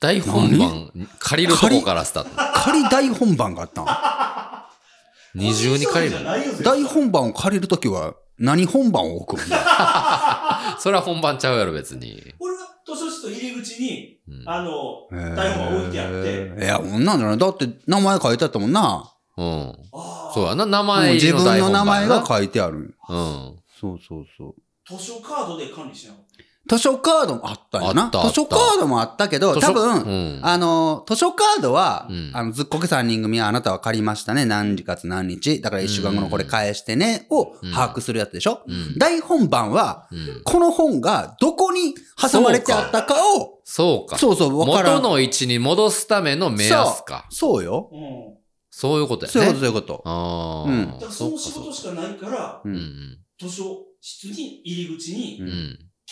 [0.00, 0.06] た。
[0.06, 2.30] 大本番借りるとこからスタート。
[2.62, 3.86] 仮大本番があったん
[5.34, 12.22] 二重に借りるじゃないよ、絶対大本番を借りるときは何本番を置くんだ それは本番ちゃうやろ、別に。
[12.38, 17.38] 俺は図書室の入り口に、うんあの、大本番置いてあって、えーいや、こんなんじゃない？
[17.38, 19.10] だって名前書いてあったもんな。
[19.36, 19.46] うん。
[19.92, 22.94] ああ、そうやな、名もう前入り自分の名前がい書いてある。
[23.08, 23.56] うん。
[23.80, 24.54] そうそうそう。
[24.88, 26.24] 図書カードで管理しなかっ
[26.66, 34.46] 図書カードもあったよな図書カードもあったけど、多分、うんあの、図書カードは、うんあの、ずっこけ3人組はあなたは借りましたね。
[34.46, 35.60] 何時かつ何日。
[35.60, 37.26] だから1週間後のこれ返してね。
[37.30, 40.42] をうん把握するやつでしょ、うん大本番は、うん。
[40.44, 44.16] この本がどこに挟まれてあったかを、そうか。
[44.16, 45.02] そうそう、わからん。
[45.02, 47.26] 元の位置に戻すための目安か。
[47.28, 47.90] そうよ。
[47.92, 47.96] た。
[47.98, 48.38] うん。
[48.70, 49.32] そういうことやね。
[49.32, 50.02] そういうこと、そういうこと。
[50.06, 50.70] ああ。
[50.70, 53.18] うんだからその仕事しかないから、ううんん。
[53.38, 53.64] 図書
[54.06, 55.40] 室に入り口に。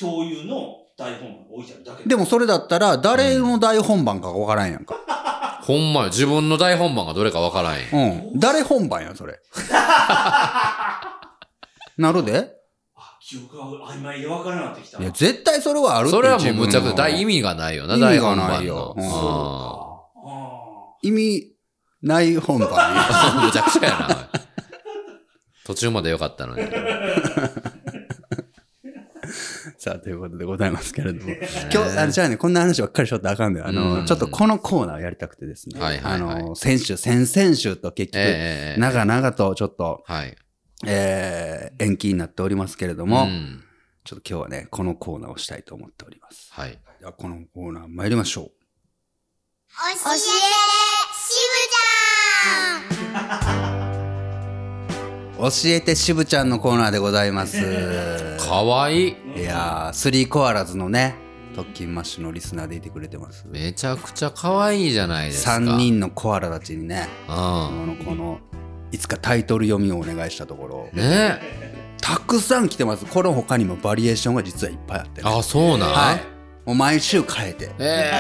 [0.00, 4.94] 共有の大本が置いてあるだけでもそれだったら、誰の大本番かがわからんやんか。
[5.60, 6.06] ほんまよ。
[6.06, 7.90] 自分の大本番がどれかわからんやん。
[8.32, 8.40] うん。
[8.40, 9.38] 誰本番や、それ。
[11.98, 12.50] なるで
[12.96, 14.98] あ、記憶が曖昧で分からなくなってきた。
[14.98, 17.34] いや、絶対それはあるそれはもうむちゃくちゃ大意味。
[17.36, 19.04] 味がないよな、意味が大本番ないようん
[21.02, 21.52] 意味
[22.00, 22.70] ない本番。
[23.44, 24.28] むちゃくちゃやな。
[25.66, 26.62] 途中までよかったのに。
[29.82, 31.32] さあ、ということでございますけれども。
[31.74, 35.80] 今日、あの、じゃあね、こんな話ばっかりしとったらあかんで、あうの、んちょっとこのコーナーをやりたくてですね。
[35.80, 40.36] はいはいはいあの、先週、先々週と結局、ええ長々とちょっと、はい。
[40.86, 43.64] えー延期になっておりますけれども、うん
[44.04, 46.48] ちょっと今日はね、このコーナーをしたいと思っております。
[46.52, 46.78] はい。
[47.00, 48.44] では、このコーナー参りましょう。
[48.46, 48.52] 教
[49.90, 50.14] えて、しぶ
[53.02, 54.01] ちゃん
[55.42, 57.58] 教えて渋ちゃんのコーナーでございます。
[58.38, 59.16] かわいい。
[59.38, 61.16] いやー、スリーコアラズのね、
[61.56, 63.44] 特勤マッシュのリスナーでいてくれてます。
[63.50, 65.56] めちゃくちゃかわいいじゃないですか。
[65.56, 65.76] 3。
[65.78, 68.38] 人のコアラたちにね、うこの、この、
[68.92, 70.96] いつかタイトル読みをお願いしたところ、ん。
[70.96, 71.40] ね
[72.00, 73.04] たくさん来てます。
[73.04, 75.28] この他にもバリエーションが実はいっぱいあってね。
[75.28, 75.92] あ、そうなん？
[75.92, 76.20] はい。
[76.64, 78.10] もう毎週変えて、え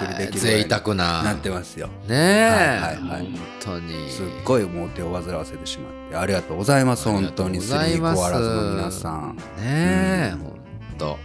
[0.00, 1.22] お送りでえきる贅沢な。
[1.22, 1.88] なってますよ。
[1.88, 2.48] ねえ。
[2.48, 4.10] はいはいはい本当に。
[4.10, 7.08] すっごいもう手を煩わせてしまって、ありがとうございます。
[7.08, 9.36] 本当にスリーコアラズの皆さん。
[9.36, 11.18] ねえ、ほんと。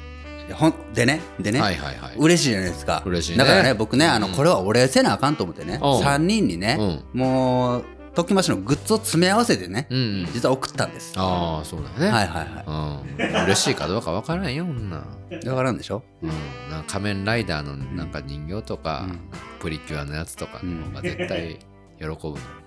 [0.48, 2.16] いやほんでね、でね、はいはいはい。
[2.18, 3.04] 嬉しいじゃないですか。
[3.06, 6.78] 嬉しいねだからね、僕ね、あの、うんこれはお礼せなあかんと思ってね、うん3人にね、
[7.14, 10.26] もう、トキマシのグッズを詰め合わせてね、うんうん。
[10.34, 11.14] 実は送ったんです。
[11.18, 12.12] ああ、そうだね。
[12.12, 13.44] はいはいはうん。
[13.46, 15.06] 嬉しいかどうかわからんよ、こんなん。
[15.44, 15.48] い。
[15.48, 16.04] わからんでしょ？
[16.22, 16.30] うん。
[16.72, 19.20] なんか仮面ライダーのなんか人形とか、うん
[19.60, 21.60] プリキュアのやつとかの方が絶対
[22.00, 22.16] 喜ぶ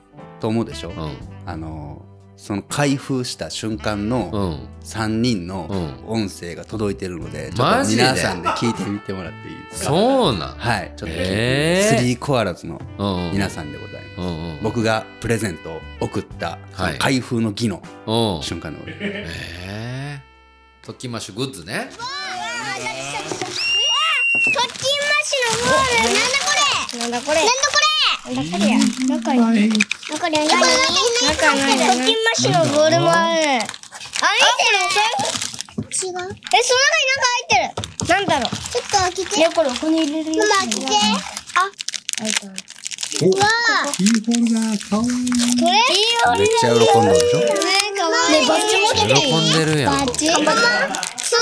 [0.40, 1.10] と思うでしょ、の。
[1.46, 2.11] あのー
[2.42, 4.06] その開封した瞬間うん。
[4.06, 4.68] うのん。
[4.82, 9.90] 3人のうん音声が届いてるので、ちょっと皆さんで聞いてみてもらっていいですか？
[9.90, 10.56] そうなん？
[10.58, 13.32] はい、ちょっと聞いて、へースリーコアラズのうんうん。
[13.32, 14.16] 皆さんでございます。
[14.18, 14.58] うんうん。
[14.60, 16.58] 僕がプレゼントを送った、
[16.98, 18.42] 開封の儀のうん。
[18.42, 19.26] 瞬間の俺、え
[19.60, 20.86] えー。
[20.86, 21.90] トキマッシュグッズね。
[21.92, 22.02] トッ
[24.42, 24.68] キンマッ
[25.24, 26.50] シュのゴールなんだこ
[26.92, 27.81] れなんだこれなんだこれ
[28.24, 28.58] 中に中に
[29.08, 29.66] 中に
[30.08, 33.40] 中にトッキンマッシュのボールもある。
[33.42, 33.66] あ、見て
[34.68, 34.78] る
[35.82, 35.90] 違う。
[35.92, 36.56] え、その中になん
[37.18, 37.54] か入って
[38.06, 38.08] る。
[38.08, 38.50] なんだろう。
[38.70, 39.30] ちょっと開けて。
[39.38, 40.44] いや、これここに入れるよ。
[40.44, 40.86] ママ開けて。
[40.86, 41.66] あ、
[42.18, 42.46] 開いた。
[42.46, 43.44] うわ。
[43.92, 45.10] キーホルダーかわいい。
[45.58, 47.38] めっちゃ喜んでるでしょ？
[47.38, 47.46] ね
[47.98, 49.92] かわいいねバッジ持って喜んでるやん。
[49.98, 50.56] バッジそうだよ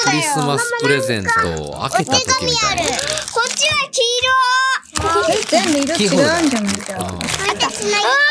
[0.06, 1.28] クリスマスプレゼント
[1.62, 2.82] を開けた時みたいな。
[2.82, 4.32] こっちは黄色
[5.50, 6.94] 全部色違うんじゃないか。
[7.48, 8.30] 私の色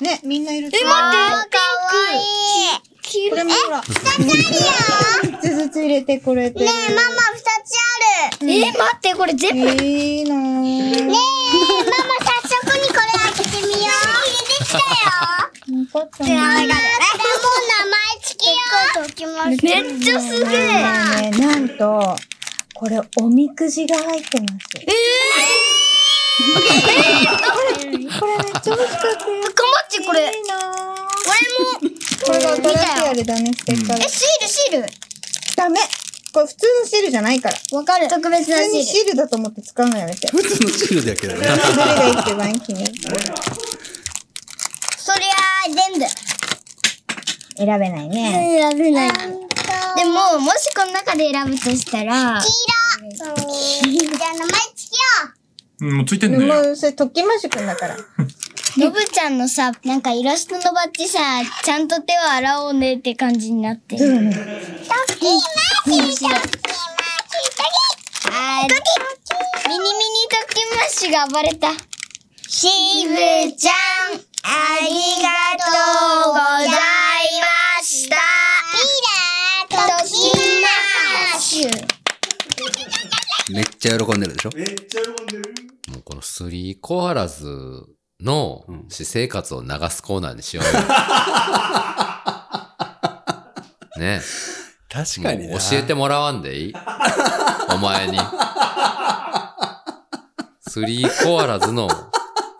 [0.00, 0.74] ね、みんな色違う。
[0.80, 6.60] え、待ってかわいい黄色これもほら、二つあるよ3つずつ入れてこれで。
[6.64, 8.52] ねえ、ママ二つある。
[8.52, 9.66] え、待って、これ全部。
[9.66, 10.38] ねいいなぁ。
[10.38, 13.80] え、ママ早速にこれ開けてみよう。
[13.80, 14.82] 入れてきたよ。
[15.78, 16.40] よかったで、ね。
[16.40, 16.74] あれもう名
[17.86, 19.50] 前付けよう。
[19.62, 21.30] めっちゃすげえ。
[21.30, 22.16] ねなんと、
[22.80, 24.54] これおみくじが入ってます。
[24.80, 24.86] え
[28.18, 29.18] これめっちゃ欲しかったよ。
[29.20, 30.34] かまっちこれ。
[30.34, 30.60] いいなぁ。
[31.28, 31.94] 俺も。
[32.24, 34.08] これが新しいあれだね、ステッカーえ、で。
[34.08, 34.88] シール、シール。
[35.56, 35.78] ダメ
[36.32, 37.58] これ普通のシールじゃないから。
[37.76, 38.08] わかる。
[38.08, 39.04] 特別な普通にシール。
[39.04, 40.28] シールだと思って使うのやめて。
[40.28, 41.40] 普通のシールだけどね。
[41.40, 43.16] どれが一番気に入ってる
[44.96, 45.28] そりゃ
[45.66, 46.06] あ、全部。
[47.60, 48.70] 選べないね。
[48.70, 49.10] 選べない。
[49.10, 52.40] でも、もしこの中で選ぶとしたら。
[52.40, 52.48] 黄
[53.06, 54.16] 色。
[54.16, 55.32] じゃあ名前付けよ
[55.80, 55.86] う。
[55.86, 56.64] うんもうついてんのよ。
[56.64, 57.96] もう、それ、ときましくんだから。
[58.78, 61.18] のぶちゃんのさ、なんかイラストのバッジさ、
[61.64, 64.06] ちゃんと手を洗おうねって感じになってる。
[64.06, 66.40] トッキーマッシュトッキーマッシュトキ
[68.32, 71.72] あー、ミニミニトッキーマッシュが暴れた。
[72.48, 72.68] し
[73.08, 73.16] ぶ
[73.56, 73.72] ちゃ
[74.14, 74.88] ん、あり
[75.22, 75.70] がと
[76.30, 78.16] うございました。
[78.16, 80.66] いいなトッキーマ
[81.36, 81.70] ッシュ。
[83.52, 84.50] めっちゃ喜んでるでしょ？
[84.54, 85.54] めっちゃ喜んでる。
[85.92, 87.44] もうこのスリーコアラズ
[88.20, 90.70] のうん私生活を流すコーナーにしようよ。
[93.98, 94.20] ね
[94.90, 96.74] 確もう教えてもらわんでいい？
[97.72, 98.18] お前に。
[100.66, 101.88] スリーコアラズの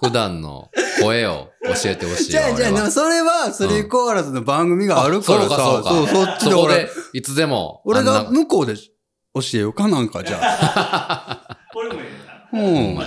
[0.01, 0.69] 普段の
[1.01, 2.43] 声を教えてほしいわ。
[2.45, 6.11] じゃあじゃあ、でもそれは、スリーコアラズの番組があるからさ、そうかそうか。
[6.13, 7.83] そう、そっちで俺いつでも。
[7.85, 11.59] 俺が向こうで教えようかなんか、じゃあ。
[11.75, 12.07] 俺もえ
[12.53, 12.61] えな。
[12.61, 12.95] うん。
[12.97, 13.05] ね。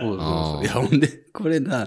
[0.00, 0.58] そうそうそう。
[0.58, 1.84] うんいや、ほんで、これな、は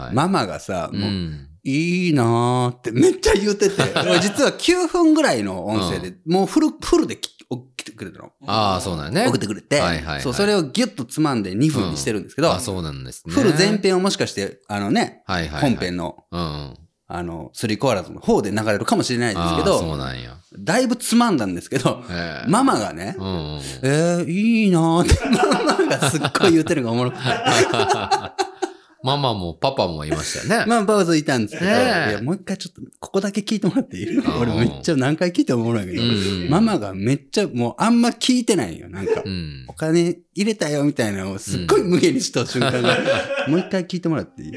[0.00, 0.14] はい。
[0.14, 0.96] ママがさ、う。
[0.96, 7.37] もうんいいなーってめっちゃ言ってて、俺実は9分ぐらいの音声で、もうフル、フルでき
[7.78, 8.32] 送ってくれたの。
[8.46, 9.26] ああ、そうなんやね。
[9.28, 13.32] 送ってくれて、はいはいはいそう、それをギュッとつまんで2分にしてるんですけど、あそうなんですね。
[13.32, 15.70] フル前編をもしかして、あのね、はいはいはい。
[15.70, 16.74] 本編の、うんうん。
[17.10, 20.36] あの、スリーコアラズの方で流れるかもしれないですけああ、そうど、なんや。
[20.58, 23.60] だいぶつまんだんですけど、ええママがね、うんうん。
[23.82, 27.22] えー、いいなーって、 ママがすっごい言ってるのがおもろくて。
[29.04, 30.66] ママもパパもいましたよね。
[30.66, 31.76] まあ、パワーズいたんですけど、ね
[32.08, 34.16] えいや、もう一回ちょっと、ここだけ聞いてもらっていい？
[34.16, 36.12] ん俺めっちゃ何回聞いてもおもろいけど、うんう
[36.46, 38.88] んママがめっちゃ、もうあんま聞いてないよ。
[38.88, 39.72] なんか、うんお。
[39.74, 42.96] 金入れたよみたいなのをすっごい無限にした瞬間が、
[43.46, 44.50] もう一回聞いてもらっていい？
[44.50, 44.56] こ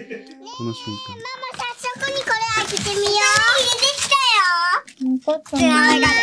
[0.63, 1.15] の瞬間。
[1.15, 3.11] ママ早速にこれ開けてみよう。
[3.61, 4.15] 入れてきた
[5.05, 5.11] よ。
[5.11, 5.99] よかったで、あね。
[5.99, 6.13] れが、も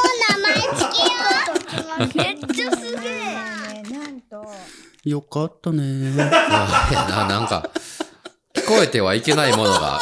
[0.00, 1.18] う名前付けよ
[1.98, 2.16] う。
[2.16, 3.12] めっちゃすげえ。
[3.12, 4.50] ねなんと、
[5.04, 6.12] よかったね。
[6.20, 7.70] あななんか、
[8.54, 9.98] 聞こえてはいけないものが、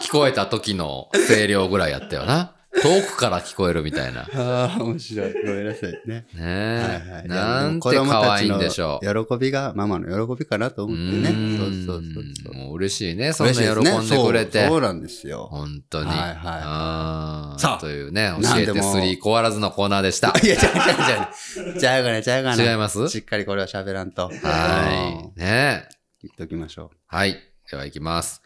[0.00, 2.52] 聞こえた時の声量ぐらいやったよな。
[2.82, 4.22] 遠くから聞こえるみたいな。
[4.34, 5.32] ああ、面白い。
[5.44, 6.14] ごめんなさいね。
[6.14, 7.02] ねえ。
[7.08, 7.28] はいはい。
[7.28, 9.26] なんて可愛いんでしょう。
[9.26, 11.28] 喜びが、ママの喜びかなと思ってね。
[11.58, 12.54] そうそうそうそう。
[12.54, 13.32] もう嬉しいね。
[13.32, 14.60] そんな喜んでくれて。
[14.60, 15.48] そうそうなんですよ。
[15.50, 16.10] 本当に。
[16.10, 20.32] はいはいあーさあというね、教えてスリーコアラズのコーナーでした。
[20.42, 21.30] いや、ちゃうちゃうちゃ
[21.76, 21.78] う。
[21.78, 22.64] ちゃうがね、ちゃうがね。
[22.70, 23.08] 違います？
[23.08, 24.28] しっかりこれは喋らんと。
[24.28, 24.32] は
[25.36, 25.40] い。
[25.40, 25.88] ねえ。
[26.22, 27.36] 言っときましょはい。
[27.70, 28.42] では行きます。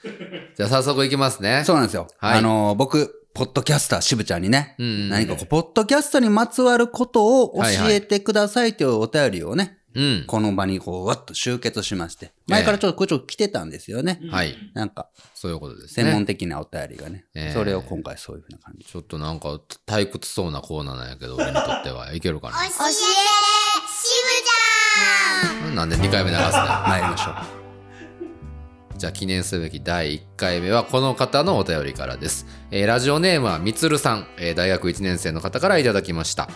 [0.56, 1.66] じゃあ早速行きますねう。。
[1.66, 2.06] そうなんですよ。
[2.18, 10.24] はいあのー、僕、ポッドキャスター、渋ちゃんにね、うんうん何かこう、ポッドキャストにまつわることを教はいはいえてくださいというお便りをね、うん。
[10.26, 12.32] この場にこう、わっと集結しまして。
[12.46, 14.20] 前からちょっとこれちょっと来てたんですよね。
[14.30, 14.56] はい。
[14.72, 16.04] なんか、そういうことですね。
[16.04, 17.26] 専門的なお便りがね。
[17.34, 18.86] ええそれを今回そういうふうな感じ。
[18.86, 22.14] ちょっとなんか退屈そうなコーナーなんやけど、俺にとっては。
[22.14, 22.84] いけるか教えて、しぶ
[25.52, 26.48] ちゃんななんで2回目流すね
[26.88, 27.65] 参りましょう。
[28.96, 32.46] じゃあ記念すべき第1回目はこの方のお便りからです。
[32.70, 36.48] えーラジオネームはみつるさん、えー大学1年生の方からいただきました。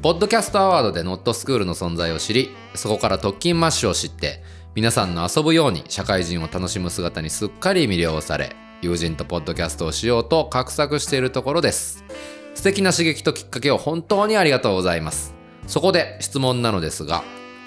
[0.00, 4.42] ポッドキャストアワードでノットスクールの存在を知り、そこから特勤マッシュを知って、
[4.74, 12.04] 皆さんの遊ぶように社会人を楽しむ姿にすっかり魅了され、友人とポッドキャストをしようと画策しているところです。
[12.54, 15.34] 素敵な刺激ときっかけを本当にありがとうございます。
[15.66, 17.22] そこで質問なのですが、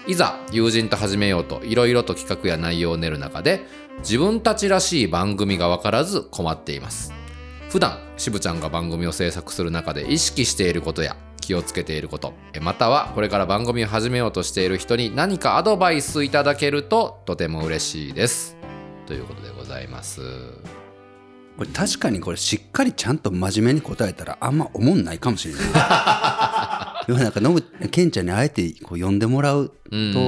[0.07, 3.65] いざ友人と始めようといろいろと企画や内容を練る中で
[3.99, 7.13] 自分たちらしい番組が分からず困っています。
[7.69, 18.55] 普段渋ちゃんが番組を制作する中で意識していることや気をつけていることえまたはこれから番組を始めようとしている人に何かアドバイスいただけるととても嬉しいです。
[19.05, 20.21] ということでございます。
[21.57, 25.63] これ確かにこれしっかりちゃんと真面目に答えたらあんま思んないかもしれない。
[27.07, 30.19] でもなんかノブ、ケンちゃんにあえてこう呼んでもらううんと、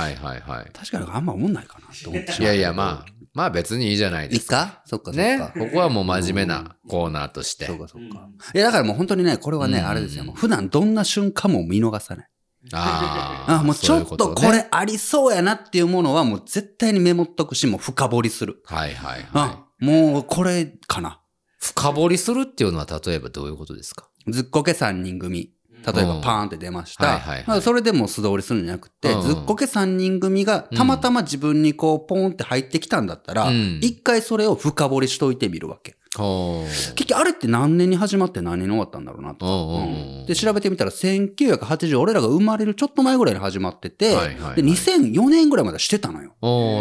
[0.00, 2.50] はいはいはい確かにあんま思んないかなと思ってしまう。
[2.50, 4.82] いやいやまあまあ別にいいじゃないいいですかか？
[4.84, 5.38] そっかそっね？
[5.38, 5.52] か。
[5.58, 8.28] ここはもう真面目なコーナーとしてそうかそうか。
[8.54, 10.24] いやだからもう本当にね、これはね、うんあれですよ。
[10.34, 12.28] 普段どんな瞬間も見逃さない。
[12.72, 18.62] ああもうちょっとこれれありそうやなっていうものはもう絶対にメモっとくし、もう深掘りする。
[18.66, 21.10] はいはいあはもうこれかな。
[21.10, 21.12] い。
[21.58, 24.08] 深掘りするっていうのは例えばどういうことですか？
[24.28, 25.52] ずっこけ3人組。
[25.84, 27.20] 例えばパーンって出ました。
[27.60, 35.96] それでも素通りするんじゃなくて、うんずっこけ3人組がたまたま自分にこうポンって入ってきたんだったら、うん一回それを深掘りしといてみるわけ。
[36.14, 39.52] 結局あれって何年に始まって何年に終わったんだろうなとか。
[39.52, 46.34] うんで、調べてみたら1980、俺らが生まれるちょっと前ぐらいに始まってて、はいはいはいで、2004年ぐらいまでしてたのよ。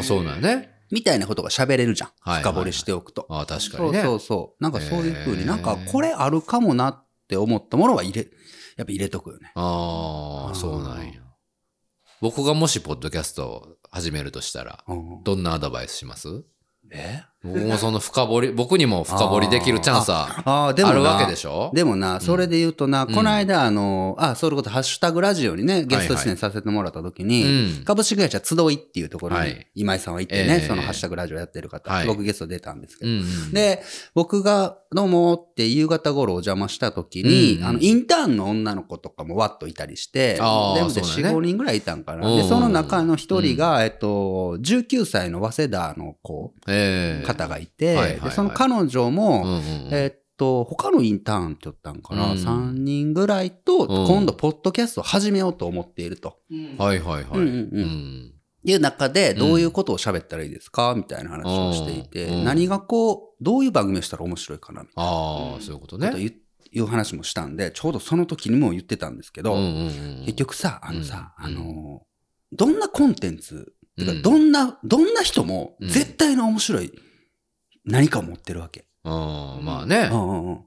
[0.03, 0.69] そうなんやね。
[0.91, 2.09] みたいなことが喋れるじゃん。
[2.09, 3.25] はいはいはい深掘りしておくと。
[3.29, 4.03] ああ、確かそうにね。
[4.03, 4.63] そうそう。
[4.63, 8.21] なんかそういう風に、へーなんかこれあるかもなって思ったものは入れ、
[8.77, 9.51] やっぱ入れとくよね。
[9.55, 11.21] ああ、そうなんや。
[12.21, 16.43] 僕がもしポッドキャストを始めるとしたら、うんどんなアドバイスします？
[16.91, 17.23] え？
[17.43, 21.71] 僕もその深掘り、僕にも深掘りできるチャンスはあるわけでしょ？
[21.73, 23.11] でもな、それで言うとな、ん。
[23.11, 27.43] この間、あの、あ、そういうこと、ハッシュタグラジオにね、ゲスト出演させてもらった時に、
[27.79, 27.83] うん。
[27.83, 30.67] 株式会社集いっていうところにはい、今井さんは行ってね、ええ。
[30.67, 32.05] そのハッシュタグラジオやってる方、はい。
[32.05, 33.51] 僕ゲスト出たんですけど、うんうん。
[33.51, 33.81] で、
[34.13, 40.35] 僕が、どうもって夕方頃お邪魔した時に、うんあの、インターンの女の子とかもわっといたりして、
[40.75, 41.37] 全部で4、そうだね。
[41.37, 42.27] 5人ぐらいいたんかな。
[42.27, 48.21] うんで、その中の一人が、えっと、19歳の早稲田の子、ええ方がいて、はいはいはい。
[48.29, 49.61] で、その彼女も、うんうんうん。
[49.91, 52.37] えっと、他のインターンって言ったんかな、うん。
[52.37, 54.07] 3人ぐらいと、うん。
[54.07, 56.37] 今度、ポッドキャストを始めようと思っていると。
[56.77, 57.39] はいはいはい。
[57.39, 58.33] うんうんうん。
[58.63, 60.93] いう中で、どういうことを喋ったらいいですか？
[60.95, 62.43] みたいな話をしていて、うん。
[62.43, 64.81] 何がこう、どういう番組をしたら面白いかな？
[64.83, 65.11] みたいな。
[65.11, 66.07] ああ、そういうことね。
[66.07, 66.33] こと言う
[66.73, 71.45] いう話もしたんで、ちょうどその時にも言ってたんですけど、うんうんうん結局さ、あのさ、うん。
[71.45, 72.01] あの、
[72.53, 74.21] どんなコンテンツ、てかうん。
[74.21, 75.89] どんな、どんな人もうん。
[75.89, 76.91] 絶対に面白い
[77.85, 78.85] 何かを持ってるわけ。
[79.03, 79.11] うん
[79.63, 80.09] まあね。
[80.11, 80.59] う、んうんうん。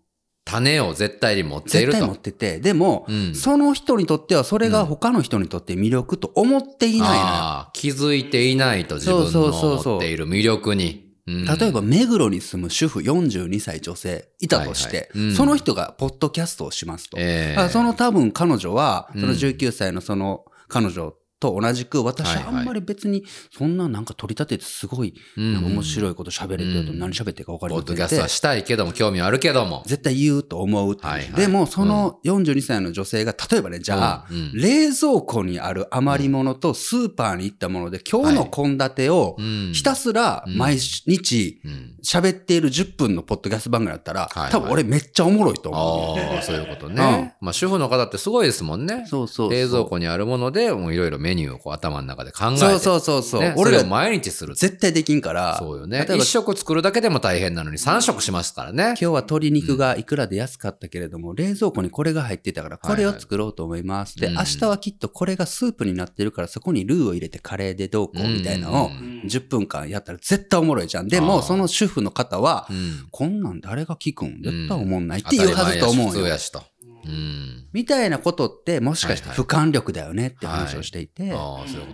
[0.45, 1.93] 種を絶対に持っていると。
[1.93, 2.19] 絶対持っ。
[2.19, 3.35] てて、でも、うん。
[3.35, 7.11] その人にとってはそれが他の人にとって魅力と思っていないのよ。
[7.15, 9.93] ああ気づいていないと自分そうそうそうのそう。
[9.95, 11.15] 持っている魅力に。
[11.27, 11.45] うん。
[11.47, 15.29] 例えば、目黒に住む主婦42歳女性いたとして、はいはい。
[15.29, 15.35] うん。
[15.35, 17.17] その人がポッドキャストをしますと。
[17.19, 17.61] ええ。
[17.61, 19.21] あその多分彼女は、うん。
[19.23, 23.25] その19歳のその彼女と同じく、私あんまり別に
[23.57, 26.99] そんななんか取り立ててすごい、面白いこと喋れてるとうん。
[26.99, 29.83] 何喋ってるか分かりポッませんってドキャストはしたいけども、興味あるけども。
[29.87, 31.33] 絶対言うと思うはいはい。
[31.33, 34.37] でも、その42歳の女性が、例えばね、じゃあ、うん。
[34.37, 39.73] うん冷蔵庫にある余り物とスーパーに行ったもので、今日の献立をうん。
[39.75, 41.95] ひたすら毎日うん。
[42.03, 46.19] 喋っている10分のポッドキャスト番組だったら、多分俺めっちゃおもろいと思う。
[46.19, 47.37] ああ、そういうことね。
[47.41, 49.05] まあ、主婦の方ってすごいですもんね。
[49.09, 49.51] そうそうそう。
[49.51, 52.59] 冷蔵庫にあるもので、もういろいろメニューをこう頭の中で考えて。
[52.59, 53.41] そうそうそうそう。
[53.41, 54.55] ね、俺ら毎日する。
[54.55, 55.57] 絶対できんから。
[55.59, 56.09] そうよね例え。
[56.09, 58.95] ば一食作るだけでも大変なのに三食しますからね今。
[58.97, 64.17] 日は鶏肉がいくらで安かったけれども、冷蔵庫にこれが入ってたから、これを作ろうと思います。
[64.17, 71.09] で、うん明日はきっとこれがスープになってるから、そこにルーを入れてカレーでどうこうみたいなのをうん10分間やったら絶対おもろいじゃん。
[71.09, 73.09] でも、その主婦の方はう、ん。
[73.11, 74.43] こんなん誰が聞くん？
[74.43, 76.11] 絶対おもんないっ当て言うはずと思うよ。
[76.13, 76.63] 普通やしと。
[77.07, 77.67] うん。
[77.73, 81.33] みたいなことって、もしかして俯瞰力だよねって話をしていて。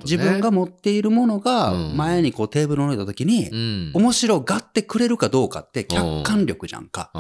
[0.05, 1.97] 自分が持っているものがうん。
[1.97, 3.93] 前にこうテーブルに置いた時にう、ん。
[3.95, 7.11] 面白がってくれるかどうかって客観力じゃんか。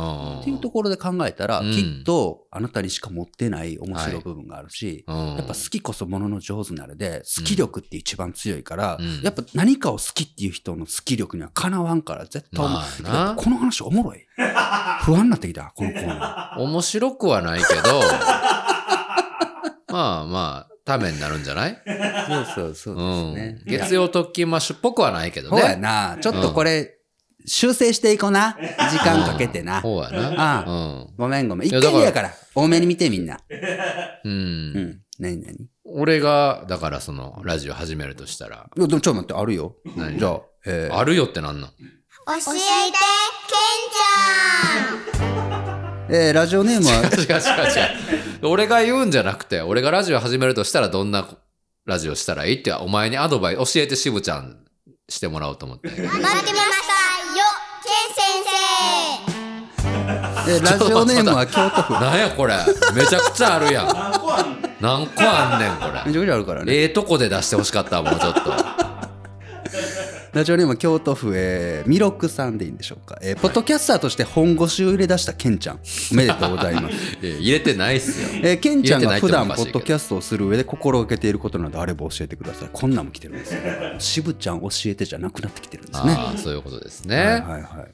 [0.40, 1.72] っていうところで考えたら、うん。
[1.72, 5.16] きっとあなたにしか持ってない面白い部分があるし、うん。
[5.36, 9.20] やっぱ好きこそものの上手なるで、好き力って一番強いから、うん。
[9.22, 14.26] やっぱ何かを好きっていう人の好き力にはかなわんから、絶対この話おもろい。
[15.04, 18.00] 不安になってきた、このコーナ面白くはないけど、
[19.92, 21.82] まあまあ、ためになるんじゃない？
[21.86, 22.24] ー。
[22.26, 23.78] そうそうそううんですね。。
[23.78, 25.76] 月曜特勤マッシュっぽくはないけどそうやね。
[25.76, 26.16] な。
[26.20, 26.96] ちょっとこれ、
[27.46, 28.56] 修正していこうな。
[28.90, 29.80] 時間かけてな。
[29.82, 30.60] そうやな。
[30.60, 31.06] あうん。
[31.16, 31.68] ごめんごめん。
[31.68, 32.30] 一いやだから回目やから。
[32.54, 33.36] 多めに見てみんな。
[33.36, 34.28] う。
[34.28, 35.00] うんん。
[35.18, 35.54] 何何？
[35.54, 39.74] い俺が、だからその、ラジオ始めるとしたら、や、でもちょっと待って、あるよ。
[39.96, 40.18] 何？
[40.18, 41.70] じゃあ、えーあるよってなんなん？
[42.30, 48.48] 教えて、けんちゃんえーラジオネームは、違う違う違う。
[48.48, 51.26] 俺が言うんじゃなくて、俺がラジオ始めるとしたらどんな
[51.86, 52.60] ラジオしたらいい？
[52.60, 54.58] って、お前にアドバイス、教えて渋ちゃん
[55.08, 55.88] してもらおうと思って。
[55.88, 56.30] 待ってましたよ、
[57.82, 58.22] けん先
[60.46, 61.94] 生えーラジオネームは京都府。
[61.94, 62.54] なんやこれ。
[62.94, 63.86] めちゃくちゃあるやん。
[63.88, 66.04] 何個あんねん何個あんねん、これ。
[66.04, 66.74] めちゃくちゃあるからね。
[66.74, 68.79] ええとこで出してほしかった、もうちょっと。
[70.32, 73.18] ラジオネームは京都府、えー、ミロクさんでいいんでしょうか。
[73.20, 75.80] えーポッドキャスターとして本腰を入れ出したケンちゃん。
[76.12, 76.96] おめでとうございます。
[77.20, 78.28] 入れてないっすよ。
[78.44, 82.70] えー、ケンちゃんが普段ポッドキャストをする上で心がけていることなどあれば教えてください。
[82.72, 83.60] こんなんも来てるんですよ。
[83.98, 86.12] 渋ちゃん教えてじゃなくなってきてるんですね。
[86.16, 87.16] ああ、そういうことですね。
[87.16, 87.88] はいはいは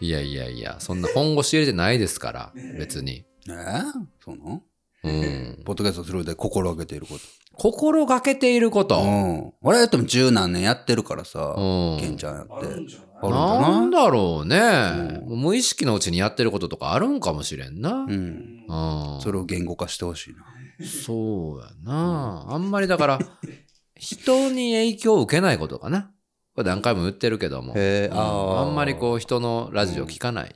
[0.00, 0.06] い。
[0.06, 3.24] いやいやいや、そんな本腰入れてないですから、別に。
[3.48, 3.82] えー、
[4.24, 4.62] そうなの？
[5.04, 5.62] うん。
[5.64, 7.20] ポッドキャストする上で心がけていること。
[7.54, 9.00] 心がけていること。
[9.00, 9.52] うん。
[9.62, 12.52] 俺やっても十何年やってるからさ、うんケンちゃんやって。
[12.54, 13.08] あるんじゃない？
[13.22, 17.90] あるんなんだろうね、無意識のうちにやってることとかあるんかもしれんな。
[17.90, 18.10] うん。
[18.68, 20.44] うんそれを言語化してほしいな。
[20.86, 22.46] そうやな。
[22.48, 23.18] あんまりだから、
[23.96, 26.10] 人に影響を受けないことかな。
[26.56, 27.72] これ何回も言ってるけども。
[27.76, 30.54] へーうんあーあんまりこう人のラジオ聞かない。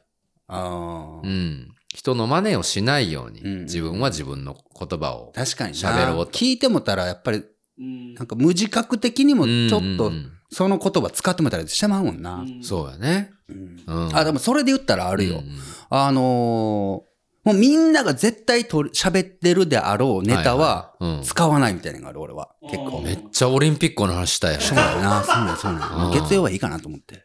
[0.49, 1.69] ああ、うん。
[1.97, 5.33] 人の真似をしないように、うん自分は自分の言葉を。
[5.35, 7.43] 確かにな喋ろうと聞いてもたらやっぱり
[7.79, 12.35] うんなんか無自覚的にもちょっとうんうんその言葉使ってもたりしてまうもんな。
[12.35, 13.31] うんそうやね。
[13.49, 15.43] うんうんあ、でもそれで言ったらああるよ。
[15.89, 17.17] あのー
[17.47, 22.51] もうみんなが絶対とり喋ってるであろうネタは使わないみたいなのがある、俺は。
[22.63, 23.03] 結構。
[23.03, 24.61] めっちゃオリンピックの話したやん。
[24.61, 27.25] そうだよな、そうだよ、そうだ月曜はいいかなと思って。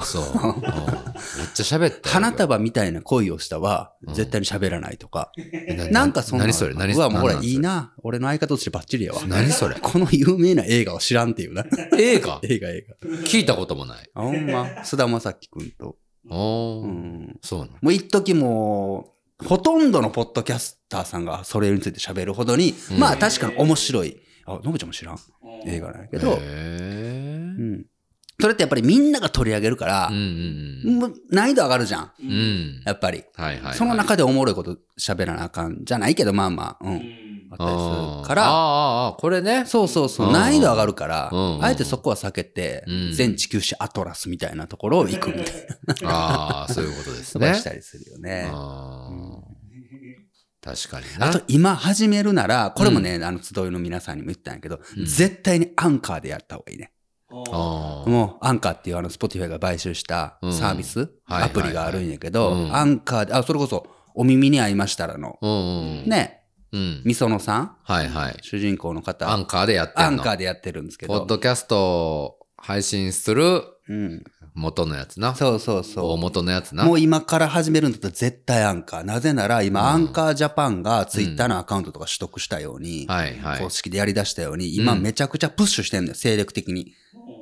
[0.00, 0.22] あ、そう。
[0.24, 2.14] うんめっちゃ喋ったよ。
[2.14, 5.32] 花束みたいな恋をしたはうん絶対に喋らないとか。
[5.36, 6.44] えななんかそんな。
[6.44, 6.74] 何それ？
[6.74, 7.94] 何うわ、もうほら、いいな。
[8.02, 9.22] 俺の相方としてバッチリやわ。
[9.26, 9.76] 何それ？
[9.80, 11.64] この有名な映画を知らんっていうな。
[11.98, 12.40] 映画？
[12.44, 13.08] 映画、映画。
[13.26, 14.10] 聞いたこともない。
[14.14, 14.84] あ、ほんま。
[14.84, 15.96] 菅田将暉くんと。
[16.28, 17.36] おーうん。
[17.42, 17.72] そうなの。
[17.80, 24.16] もう一時もう、ほとんどのポッドキャスターさんがそれについて喋るほどに、うんまあ確かに面白い。
[24.46, 25.18] あ、のぶちゃんも知らん
[25.66, 27.86] 映画なんやけど、へーうん。
[28.38, 30.16] それってやっぱりみんなが取り上げるからうん、
[30.84, 32.12] うんもう難易度上がるじゃん。
[32.20, 32.30] うん。
[32.30, 32.82] うん。
[32.84, 33.24] やっぱり。
[33.34, 33.74] はいはいはい。
[33.74, 37.26] その中でおもろいこと喋らなあかんじゃないけど、まあまあ、うん。
[37.50, 38.52] あったりするから、あー、
[39.14, 39.64] あーこれね。
[39.66, 45.54] そうそうそうう、ん難易度上がるからうん、あえてそこは避けてうん、全地球史アトラスみたいなところを行くみたい
[46.02, 47.54] な、ああ、そういうことですね。
[47.54, 48.50] したりするよね。
[50.60, 51.28] 確かにな。
[51.28, 56.90] あと今始めるなら、これもね、あの集いの皆さんにも言ったんやけど、うん絶対にアンカーでやった方がいいね。
[57.50, 66.08] もうアンカーっていうあの Spotify が買収したうんサービス、アプリがあるんやけど、うんアンカーで、あ、それこそお耳に合いましたらの、うんうん。
[66.08, 67.02] ね、うん。
[67.04, 68.38] みそのさん、はいはい。
[68.42, 70.06] 主人公の方、アンカーでやってんの。
[70.06, 74.24] アンカーでやってるんですけど、ポッドキャストを配信するうん、
[74.54, 75.36] 元のやつな。
[75.36, 76.04] そうそうそう。
[76.06, 76.84] 大元のやつな。
[76.84, 79.02] もう今から始めるんだったら絶対アンカー。
[79.04, 83.70] なぜなら今、うんアンカージャパンがツイッターのアカウントとか取得したように、はいはい公。
[83.70, 86.94] 式でやり出したように、今うんめちゃくちゃプッシュしてんだよ、精力的に。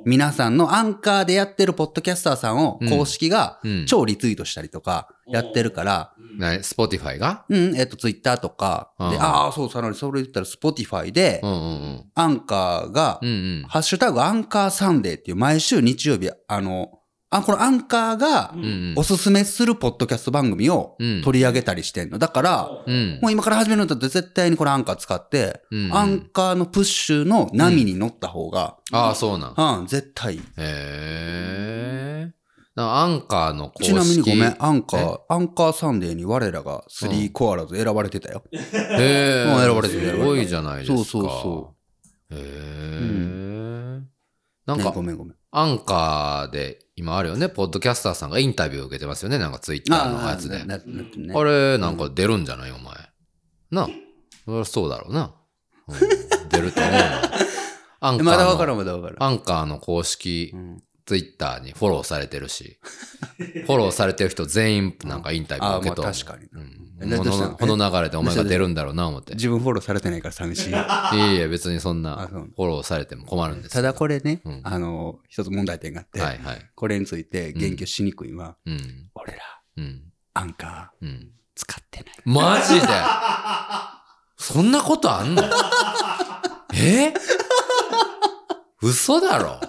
[0.05, 3.85] 皆さんのアンカーでやってるポッドキャスターさんをうん公式がうん。
[3.87, 7.45] 超リツイートしたりとかやってるから、なスポティファイが？
[7.49, 9.21] うん、えっと、ツイッターとか、で、うん。
[9.21, 12.05] ああ、そう、さらにそれ言ったら、スポティファイでう、んうん。
[12.13, 13.29] アンカーがうん。
[13.29, 13.63] う、んうん。
[13.67, 16.99] ハッシュタグアンカーサンデーっていう毎週日曜日、あの、
[17.31, 22.17] あ、このアンカーがうんうんおすすめするポッドキャスト番組をうん取り上げたりしてんの。
[22.17, 23.19] だから、うん。
[23.21, 29.79] もう今から始めるんだったら絶対にこれアンカー使って、うんうんアンカーのプッシュの波に乗った方が、ああ、そうなん。
[29.79, 30.35] うん、絶対。
[30.35, 32.31] へえ。
[32.75, 33.93] なアンカーの公式。
[33.93, 35.03] ちなみにごめん、アンカえ？
[35.03, 38.43] ー、アンカーサンデーに我らがスリーコアラズ選ばれてたよ。
[38.51, 39.49] へえ。
[39.49, 40.97] もう選ばれてるすごいじゃないですか。
[40.97, 41.75] そうそうそ
[42.31, 44.01] へえ。
[44.65, 45.35] なんねか、ごめんごめん。
[45.51, 50.59] アンカーで今あるよね、ポッドキャスターさんがインタビューを受けてますよね、なんかツイッターのやつで。
[50.59, 52.71] なななってねあれ、なんか出るんじゃない？
[52.71, 52.95] お前。
[53.71, 53.87] なあ。
[54.45, 55.33] そそうだろうな。
[55.87, 55.99] うん
[56.49, 57.21] 出ると思うわ。
[57.99, 59.15] アンカーのまだわからん、まだわか。
[59.23, 62.79] アンカーの公式うんツイッターにフォローされてるし、
[63.37, 66.07] フォローされてる人全員なんかインタビューああ、ま受けと。
[66.07, 66.45] あ確かに。
[66.51, 69.33] うんこののこの流れでお前が出るんだろうな思って。
[69.33, 70.73] い自分フォローされてないから寂しい。
[70.73, 76.71] えいえ、別にそんなフォローされても困るんですただこれねうん、あの、一つ問題点があって、はいはい。
[76.73, 79.09] これについて言及しにくいのは、うん。
[79.15, 79.39] 俺ら、
[79.77, 80.03] うん。
[80.33, 81.31] アンカーうん。
[81.53, 82.15] 使ってない。
[82.25, 82.87] マジで？
[84.37, 85.43] そんなことあんの？
[86.73, 87.13] え？
[88.81, 89.59] 嘘だろ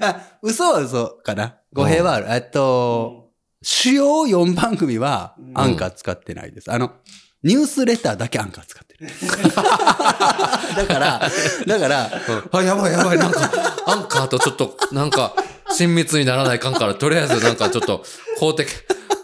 [0.00, 1.56] あ、嘘は嘘かな。
[1.72, 2.26] 語弊はある。
[2.28, 3.25] えっと、
[3.62, 6.70] 主要4番組はアンカー使ってないです。
[6.72, 6.92] あの、
[7.42, 9.06] ニュースレターだけアンカー使ってる。
[10.76, 11.30] だから、
[11.66, 12.10] だから、
[12.52, 13.50] あ、やばいやばい、なんか、
[13.86, 15.34] アンカーとちょっと、なんか、
[15.70, 18.04] 親密にならないかんから、とりあえずなんかちょっと、
[18.38, 18.70] 買うてき、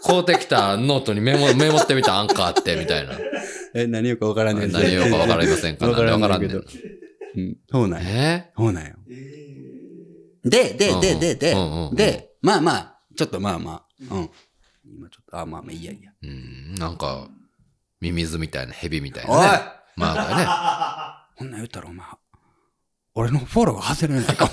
[0.05, 3.13] 買うてきたノートにメモ、メモってみたアンカーって、みたいな。
[3.75, 5.87] え、何よくわからんねん何言うかわかりませんか？
[5.87, 6.77] わからなんでけどわからん
[7.37, 7.47] ねん。
[7.47, 8.07] うん、そうなんや。
[8.09, 8.51] え？
[8.55, 8.93] そうなんよ。
[10.45, 11.55] で、で、で、で、で
[11.93, 14.29] で、まあまあ、ちょっとまあまあ、うん。
[14.85, 16.11] 今ちょっと、あ、まあまあいいやいいや。
[16.21, 17.27] うん、なんか、
[18.01, 19.61] ミミズみたいな、ヘビみたいおいなね。
[19.95, 20.45] マークがね。
[21.37, 22.05] こんなん言ったらお前、
[23.15, 24.45] 俺のフォローが外れないか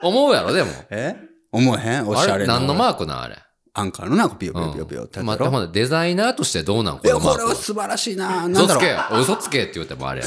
[0.00, 0.08] も。
[0.08, 0.70] 思うやろ、でも。
[0.90, 1.16] え？
[1.52, 2.08] 思えへん？
[2.08, 2.54] おしゃあれ、れな。
[2.58, 3.36] 何のマークなんあれ？
[3.72, 8.46] アンカーのなんかピヨピヨピヨピヨってまただろほんでデザイナーとしてどうなんこいや、のマークこれは素晴らしいな。
[8.46, 10.26] 嘘つけ嘘つけって言ってもあれや。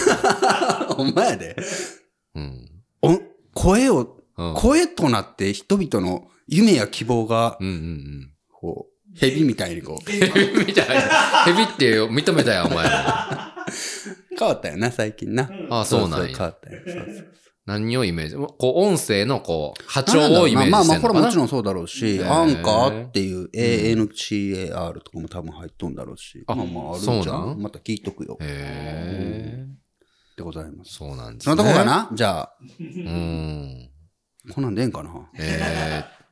[0.97, 1.55] お前やで。
[2.35, 2.69] うん。
[3.01, 3.19] お
[3.53, 4.53] 声を、うん。
[4.55, 8.29] 声となって人々の夢や希望が、うんうんうん。
[8.51, 11.01] こう、蛇みたいにこう、ヘビみたいな。
[11.45, 12.91] ヘビって認めたよ、お前も。
[14.37, 15.49] 変わったよな、最近な。
[15.69, 16.81] あそうなんや変わったよ。
[16.85, 17.27] そうそう
[17.65, 18.35] 何をイメージ？
[18.35, 28.37] こう、音声のこう、波長をイメージまあまあまあ、これしてんのかなもちろんそうだろうし、アンカーっていう ANCAR とかも多分入っとんだろうし、あまあまああるんじゃんんまた聞いとくよ。
[28.41, 29.65] へえ。
[30.35, 30.95] でございます。
[30.95, 31.55] そうなんですそね。
[31.55, 32.09] のとこかな？
[32.13, 33.89] じゃあ、うん。
[34.53, 35.29] こんなんでええんかな？
[35.39, 36.22] えー、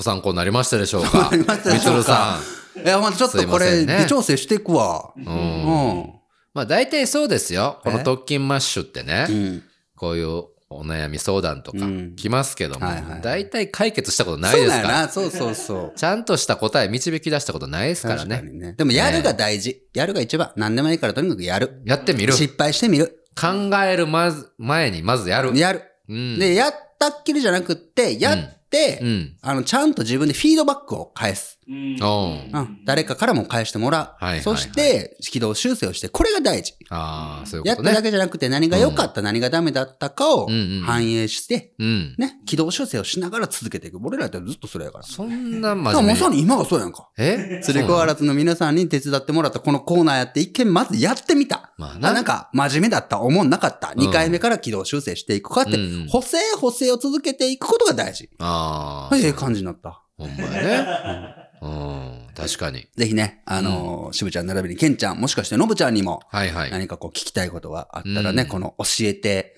[0.00, 1.28] ご参考になりましたでしょうか？
[1.30, 2.40] なりましたでしょうか
[2.82, 5.12] いや、まあちょっとこれ、微調整していくわ。
[5.14, 5.22] ん。
[5.22, 5.30] う。
[5.30, 6.12] うんん。
[6.54, 7.78] まあ大体そうですよ。
[7.84, 8.02] このえ？
[8.02, 9.62] 特勤マッシュってね、うん。
[9.96, 12.86] こういうお悩み相談とかうん来ますけども
[13.22, 14.82] 大体解決したことないですから。
[14.82, 15.08] だよな。
[15.10, 15.98] そうそうそう。
[15.98, 18.74] ちゃんとした答え導き出したことないですからね。
[18.78, 19.82] でもやるが大事。
[19.92, 20.52] やるが一番。
[20.56, 21.82] 何でもいいからとにかくやる。
[21.84, 22.32] やってみる。
[22.32, 23.18] 失敗してみる。
[23.38, 25.54] 考えるまず前にまずやる。
[25.58, 25.82] やる。
[26.08, 26.38] うん。
[26.38, 28.59] で、やったっきりじゃなくって、やって、
[29.02, 29.36] うん。
[29.42, 31.59] あの、ちゃんと自分でフィードバックを返す。
[31.70, 32.80] うん。
[32.84, 34.00] 誰かからも返してもらう。
[34.02, 36.74] はいはいはいそして、軌道修正をして、これが大事。
[36.88, 37.94] ああ、そういうやったことね。
[37.94, 42.14] だけじゃなくて、何が良かった、何がダメだったかをうんうんうん反映して、うん。
[42.18, 43.98] ね、軌道修正をしながら続けていく。
[44.02, 45.04] 俺らってずっとそれやから。
[45.04, 46.20] そんな真だから面目に。
[46.20, 47.08] まさに今がそうやんか。
[47.16, 47.60] え？
[47.62, 51.72] 釣り子あらずの皆さんに手伝ってもらったこのコーナーやって一見まずやってみた。
[51.78, 53.92] まあなあなんか真面目だった、思んなかった。
[53.94, 58.28] 二回目から軌道修正していくかって、うんうん補正補正を続けていくことが大事。
[58.38, 60.02] ああはい、ええ感じになった。
[60.16, 61.34] ほんまやね。
[61.62, 62.26] うん。
[62.34, 62.86] 確かに。
[62.96, 66.70] ぜひね、あのー、渋ちゃん並びにケンちゃん、もしかしてノブちゃんにもはいはい。
[66.70, 69.56] 何かこう聞きたいことがあったらね、うんこの教えて、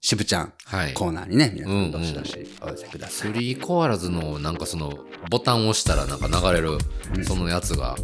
[0.00, 0.92] 渋ちゃんはい。
[0.92, 3.32] コーナーにね、皆さうんんどしどしお寄せください。
[3.32, 4.92] スリーコアラズのなんかその
[5.30, 6.76] ボタンを押したらなんか流れる
[7.24, 7.96] そのやつが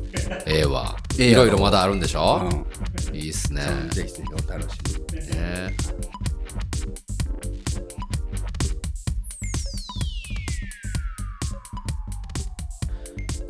[0.47, 0.97] ええわ。
[1.19, 2.49] いろいろまだあるんでしょ？
[3.11, 3.63] うんいいっすね。
[3.91, 4.69] ぜひぜひお楽し
[5.13, 5.27] みに。
[5.29, 5.77] ね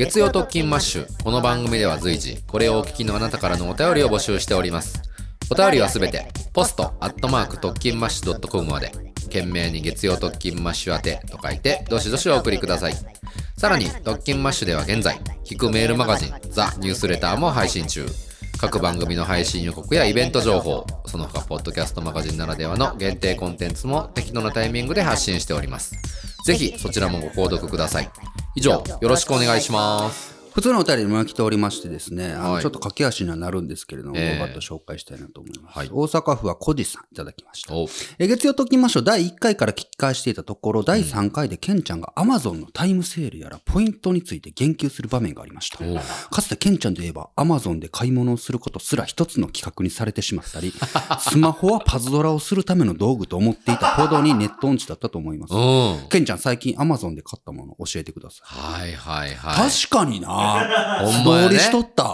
[0.00, 1.22] 月曜特勤マッシュ。
[1.22, 5.02] この番組では随時これをお聞きのあなたからのお便りを募集しております。
[5.50, 8.92] お便りはすべてポストアットマーク特勤マッシュ .com まで
[9.24, 12.94] 懸命に月曜特勤マッシュ宛てと書いてどしどしお送りください。
[13.58, 18.06] さらに特勤マッシュでは現在聞くメールマガジン The Newsletter も配信中。
[18.58, 25.94] 各番組の配信予告やイベント情報その他ポッドキャストマガジンならではの限定コンテンツも適度なタイミングで発信しております。
[26.46, 28.10] ぜひそちらもご購読ください。
[28.60, 30.39] 以上よろしくお願いします。
[30.52, 35.78] 普通のお便りも来ておりましてですね、あのはいちょっと駆け足にはなるんですけれども、ええバッと紹介したいなと思います。
[35.78, 37.74] はい大阪府は小路さんいただきました。
[37.74, 37.86] お
[38.18, 45.84] え月曜ときましょう第1回から聞き返していたところ、第3回でケンちゃんが Amazon のタイムセールやらポイントについて言及する場面がありました。
[45.84, 45.94] お
[46.34, 50.72] かつてケンちゃんといえば Amazon で買い物をすることすら一つの企画にされてしまったり、
[51.20, 55.56] スマホはパズドラをするための道具と思っていたほどにネット音痴だったと思いますう。
[56.06, 58.42] んケンちゃん最近 Amazon で買ったもの教えてください。
[58.46, 60.39] はいはいはい確かにな。
[60.40, 61.48] ほんまやね。
[61.48, 62.04] 素通りしとった。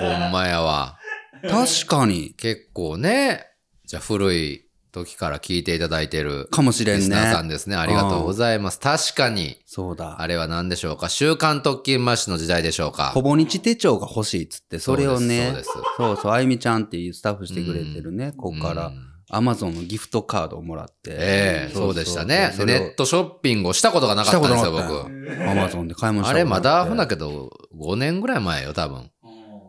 [0.00, 0.98] ほんまやわ。
[1.42, 2.34] 確かに。
[2.36, 3.46] 結構ね
[3.86, 7.00] じゃあ古い時から聞いていただいてるかもしれんね。
[7.00, 7.76] リスナーさんですね。
[7.76, 8.80] ありがとうございます。
[8.80, 10.20] 確かに、そうだ。
[10.20, 11.08] あれは何でしょうか？
[11.08, 13.10] 週刊特勤マッシュの時代でしょうか？
[13.10, 18.88] ほぼ日手帳が欲しいっつって、それをね、そうですそうそうあゆみちゃんっていうスタッフしてくれてるね、ここから。
[18.88, 21.10] うん、アマゾンのギフトカードをもらって。
[21.12, 22.52] ええそうでしたね。
[22.54, 25.48] それをでネットショッピングをしたことがなかったんですよ、僕。
[25.48, 29.10] アマゾンで買い物したあれまだ、ほんだけけど、5年ぐらい前よ、多分。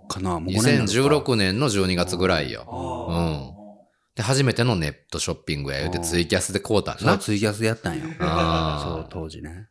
[0.08, 2.66] かな、もう5年なのか2016年の12月ぐらいよ。
[3.10, 3.61] うん。
[4.22, 7.18] で、初めてのネットショッピングや言うてツイキャスで買うたんそう、な。
[7.18, 8.06] ツイキャスでやったんよ。
[8.20, 9.68] そう、当時ね。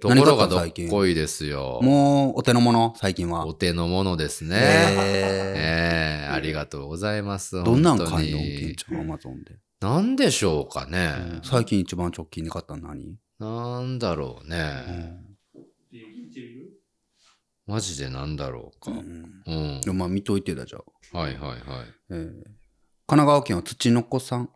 [0.00, 1.80] ところがどっの最近こいですよ。
[1.82, 3.54] もう、お手の物、最近はお。
[3.54, 4.56] 手のものですね。
[4.56, 7.56] えええありがとうございます。
[7.56, 9.58] ーどんなん買いのにケンちゃん、アマゾンで。
[9.80, 11.40] なんでしょうかね。
[11.42, 13.16] 最近一番直近で買ったの何？
[13.38, 14.56] なんだろううね。
[14.58, 15.36] ん
[17.66, 18.92] マジでなんだろうか。
[18.92, 18.94] う
[19.92, 20.78] んまあ見といてだじゃ
[21.12, 21.18] あ。
[21.18, 21.60] はいはいはい。
[22.10, 22.61] えー
[23.12, 24.48] 神奈川県は土の子さん。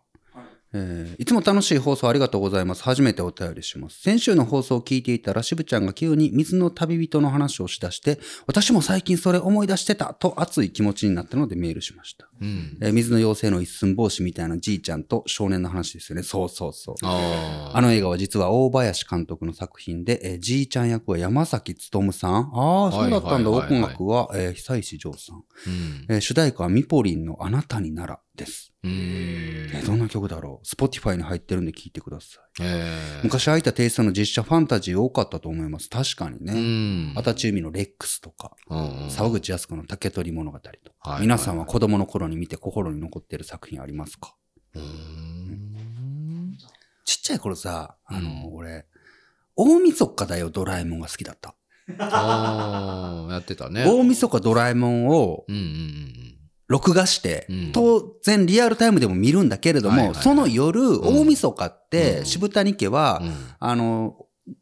[0.72, 2.82] えーいつも楽しい放送ありがとうございます。
[2.82, 4.00] 初めてお便りします。
[4.00, 12.30] 先週の放送を聞いていたら、渋ちゃんが急に水の旅人の話をしだして、私も最近それ思い出してたと熱い気持ちになったのでメールしました。
[12.40, 12.78] うん。
[12.80, 16.22] えー水の妖精の一寸法師みたいなじいちゃんと少年の話ですよね。
[16.22, 16.94] そうそうそう。
[17.02, 22.50] あの映画は実は大林監督の作品で、えーじいちゃん役は山崎努さん。
[22.54, 23.50] ああ、そうだったんだ。
[23.50, 25.36] はいはいはいはい音楽は、えー久石譲さん。
[25.36, 26.06] うん。
[26.08, 28.72] えー主題歌はミポリンのあなたにならです。
[28.84, 32.62] えーどんな曲だろう ?Spotify に入ってるんで聴いてください。
[32.62, 35.90] ええ昔空いたテイストの実写ファンタジー多かったと思います。
[35.90, 37.12] 確かにうね。
[37.12, 37.18] ん。
[37.18, 40.70] 足立海のレックスとか、うんうん沢口靖子の竹取物語と
[41.02, 44.34] か、はい皆さんは子供の頃に見て心に残っている作品ありますか？
[44.74, 46.56] うーん。
[47.04, 48.86] ちっちゃい頃さ、あの、うん俺、
[49.54, 51.54] 大晦日だよドラえもんが好きだった。
[51.98, 53.84] ああ、やってたね。
[53.86, 55.44] 大晦日ドラえもんを
[56.66, 63.28] 録画して、うん当然リアルタイムでも見るんだけれども、その夜、ん大晦日って、うん渋谷家は、うん。
[63.28, 64.16] うんあの、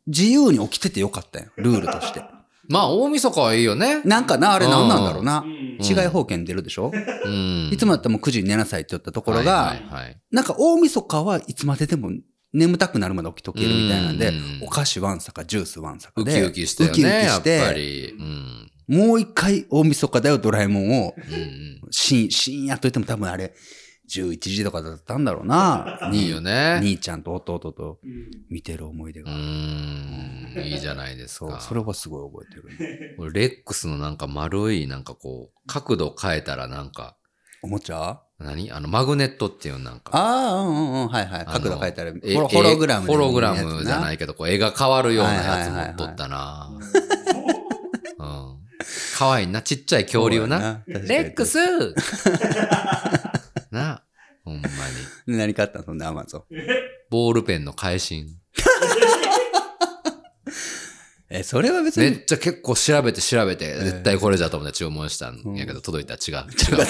[0.07, 1.47] 自由に起きててよかったよ。
[1.57, 2.23] ルールとして。
[2.69, 4.03] まあ、大晦日はいいよね。
[4.05, 5.45] なんかな、あれ何なんだろうな。
[5.47, 6.93] うん違い保険出るでしょ、
[7.25, 7.71] うん。
[7.73, 12.11] いつもだったらもう9時に寝なさいって言ったところが、はいはいはいなんか大晦日はいつまででも
[12.53, 18.15] 眠たくなるまで起きとけるみたいなんで、うんお菓子ワンサかジュースワンサかウで、キウキしてよウキウキね、やっしてぱり。
[18.17, 18.71] うん。
[18.87, 22.29] もう一回大晦日だよドラえもんを、うん深
[22.67, 23.53] 夜といっても多分あれ、
[24.11, 25.99] 11時とかだったんだろうな。
[26.13, 26.79] いいよね。
[26.83, 29.31] 兄ちゃんと弟とうん見てる思い出うが。
[29.33, 30.63] ーん。
[30.67, 31.61] いいじゃないですか。
[31.61, 32.61] それはすごい覚えて
[33.25, 37.17] る レックスのなんか丸い、なんかこう、角度変えたらなんか、
[37.63, 38.21] おもちゃ？
[38.39, 38.71] 何？
[38.73, 40.11] あの、マグネットっていうなんか。
[40.13, 41.47] ああ、うんうんうん、はいはい。
[41.47, 46.71] 角度変えたら、えホロホログラムでホログラムじゃないけど、こう絵が変わるようなやつ持っとったな。
[48.19, 48.59] うん。
[49.17, 50.83] かわいいな、ちっちゃい恐竜な。
[50.87, 51.59] レックス
[53.75, 54.05] な、
[54.45, 54.67] ほんまに。
[55.27, 56.45] で何買ったのそんなアマゾン。
[57.11, 58.27] ボールペンの返し。
[61.31, 62.11] え、それは別に。
[62.11, 66.47] めっちゃ結構調べて調べて、絶対これじゃと思って注文したんやけど、届いたら違う。
[66.55, 66.87] 違う。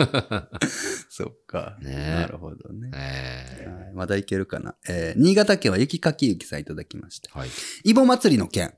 [1.10, 1.76] そっか。
[1.82, 2.90] ねえなるほどね。
[2.94, 4.76] えはいまだいけるかな。
[4.88, 7.30] えー新潟県は雪かきゆきさんいただきました。
[7.32, 7.48] ーはい。
[7.84, 8.72] イボ祭りの件。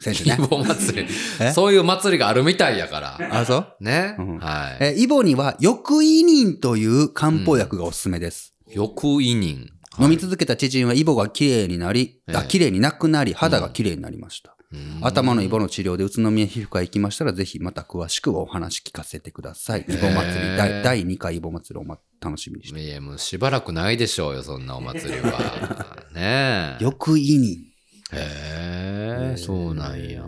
[0.00, 0.36] 選手イね。
[0.48, 1.08] ボ祭り
[1.40, 1.52] え？
[1.52, 3.18] そういう祭りがあるみたいやから。
[3.32, 3.84] あ、そう？
[3.84, 4.14] ね？
[4.18, 4.76] うんはい。
[4.80, 8.54] えーイボには、翼委任という漢方薬がおすすめです。
[8.74, 9.70] 翼委任。
[10.00, 14.50] 飲み続けた知人はイボが綺麗になり、あ、ええ綺麗になくなり、肌が綺麗になりました。
[14.50, 19.86] うん頭のイボの治療で宇都宮皮膚科へ行きましたら、ぜひまた詳しくお話聞かせてください。
[19.88, 22.78] イボ祭り、へえ第第2回イボ祭りをま楽しみにして。
[22.78, 26.06] いや、もうしばらくないでしょうよ、そんなお祭りは。
[26.14, 26.84] ねえ。
[26.84, 27.64] 翼委任。
[28.12, 30.24] へえ、そうなんや。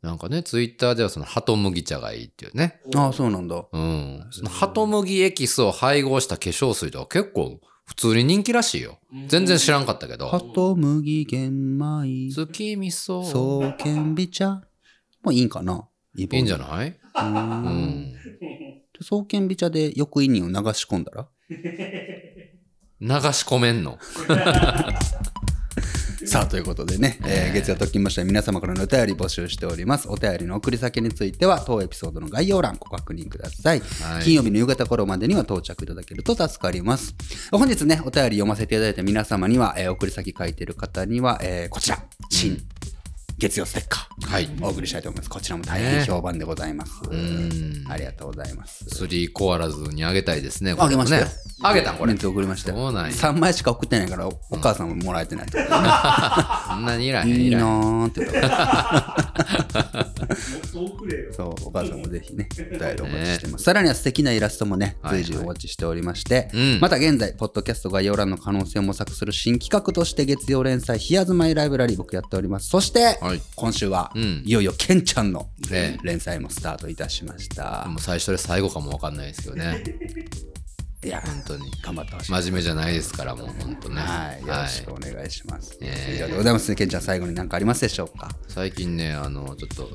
[0.00, 2.80] なんかね、ツイッターではその、ハト麦茶がいいっていうね。
[2.96, 3.64] ああ、そうなんだ。
[3.72, 4.26] うん。
[4.30, 8.98] その、ハト麦エキスを配合した化粧水とか結構普通に人気らしいよ。
[9.28, 10.40] 全然知らんかったけハど。
[10.54, 13.62] ト麦玄米、月味噌。
[13.62, 14.62] 双剣美茶。
[15.22, 16.88] もういいんかないいんじゃない？
[16.88, 16.96] いう。
[17.16, 17.26] うん
[18.10, 18.12] ん。
[19.00, 21.28] 双剣美茶で翼委任を流し込んだら？
[21.48, 21.58] 流
[23.32, 23.98] し込めんの。
[26.26, 30.08] さあ、ということでね、えー月曜ときました皆様からのお便り募集しております。
[30.08, 33.80] お便りの送り先については、当エピソードの概要欄ご確認ください。
[33.80, 37.14] はい金曜日の夕方頃までには到着いただけると助かります。
[37.50, 42.56] 本日ね、お便り読ませていただいた皆様には、えー送り先書いてる方には、えーこちら、新
[43.42, 44.30] 月曜ステッカー。
[44.30, 44.48] はい。
[44.62, 45.28] お送りしたいと思います。
[45.28, 47.02] こちらも大変評判でございます。
[47.10, 48.84] んありがとうございます。
[48.88, 50.76] スリーコアラズにあげたいですね。
[50.78, 51.30] あげましたよね。
[51.60, 52.76] あげたんこれ送りましたよ。
[52.76, 57.58] そうなんや3枚しか送ってないから、お母さんももらえてないね そんなにいらへん、いいな。
[57.62, 58.20] ーって。
[61.32, 63.64] そうお母さんもぜひね、お便りお待ちしてます。
[63.64, 72.68] さらには素敵なイラストもね、随時お待ちしておりまして、うんまた現在、ポッドキャスト概要欄の可能性を模索する新企画として月曜連載、ヒアズマイライブラリー僕やっております。
[72.68, 77.86] そして、はい今週は、うんいよいよケンちゃんのええ連載もスタートいたしました。
[77.88, 79.82] もう最初で最後かもわかんないですけどね。
[81.04, 81.70] いや、本当に。
[81.82, 82.30] 頑張ってほしい。
[82.30, 84.00] 真面目じゃないですから、もう本当ね。
[84.00, 85.76] はい、よろしくお願いします。
[85.80, 86.74] ええ以上でございます。
[86.74, 88.28] ケンちゃん、最後に何かありますでしょうか？
[88.48, 89.90] 最近ね、あの、ちょっと、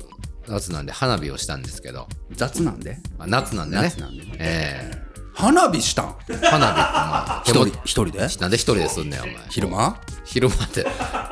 [0.48, 2.98] 夏なんで花火をしたんですけど、雑なんで？
[3.18, 3.82] あ夏なんでね。
[3.84, 4.24] 夏なんで？
[4.38, 4.90] え
[5.34, 6.16] 花火したん？
[6.28, 8.18] え花火 まあ、一人、一人で？
[8.40, 9.34] なんで一人ですんねん、お前。
[9.48, 10.00] 昼間？
[10.24, 10.86] 昼間って、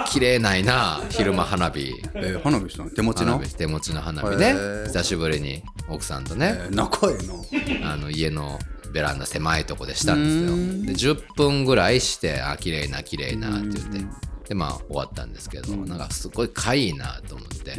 [0.09, 1.93] 綺麗ないな、昼間花火。
[2.15, 2.91] えー花火したん？
[2.91, 3.39] 手持ちの？
[3.41, 4.55] 手持ちの花火ね
[4.87, 7.19] 久しぶりに奥さんとね、えー仲え
[7.53, 7.93] えな。
[7.93, 8.59] あの家の
[8.93, 11.17] ベランダ狭いとこでしたんですよ。
[11.17, 14.27] で10分ぐらいしてあ綺麗な綺麗なって言って。
[14.49, 17.75] でまあ終わったんですけど、なんかすごいかいいなと思って、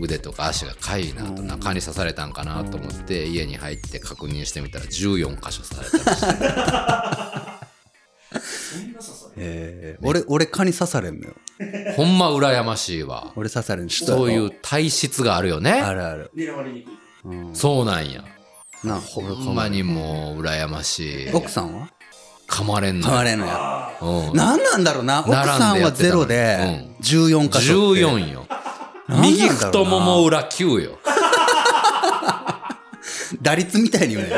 [0.00, 7.60] 腕とか足がかゆいなと中に刺されたんかなと思って家に入って確認してみたら14箇所刺されてました
[8.30, 11.34] そんな刺され えー俺、俺蚊に刺されんのよ。
[11.96, 13.32] ほんま羨ましいわ。
[13.36, 15.72] 俺刺されんしそういう体質があるよね。
[15.72, 16.30] あるある。
[16.34, 16.92] 狙われにくい。
[17.54, 18.24] そうなんや
[18.84, 21.30] なほんまにもう羨ましい。
[21.32, 21.88] 奥さんは？
[22.48, 23.90] 噛まれんの噛まれんのや。
[24.00, 24.36] うん。
[24.36, 25.20] なんなんだろうな。
[25.20, 26.90] 奥さんはゼロでたのに。
[27.00, 27.92] 14箇所。
[27.92, 28.02] って。
[28.02, 28.46] 14よ
[29.08, 30.98] 右太もも裏9よ。
[33.42, 34.34] 打率みたいに言うね。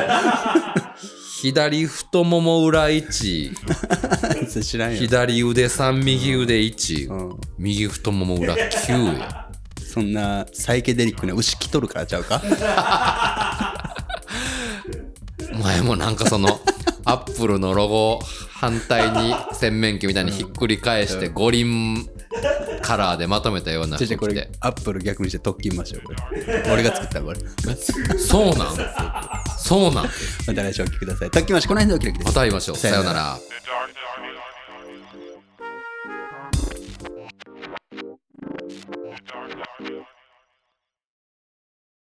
[1.41, 3.55] 左太もも裏1
[4.49, 4.99] それ知らんよ。
[4.99, 7.41] 左腕3右腕1、うん。
[7.59, 9.25] 右太もも裏9よ。
[9.85, 12.41] そんなサイケデリックな牛来とるからちゃうか？
[15.61, 16.61] 前もなんかその
[17.05, 18.21] アップルのロゴ
[18.53, 22.09] 反対に洗面器みたいにひっくり返して五輪
[22.81, 26.63] カラーでまとめたようなアップル逆にして特訓ましょうこれ。
[26.73, 27.39] 俺が作ったこれ。
[28.19, 28.77] そうなん？
[29.59, 30.09] そうなん？
[30.47, 31.31] また来週お聞きください。
[31.31, 32.27] 特訓ましこの辺でお聞きです。
[32.29, 32.77] また会いましょう。
[32.77, 33.39] さようなら。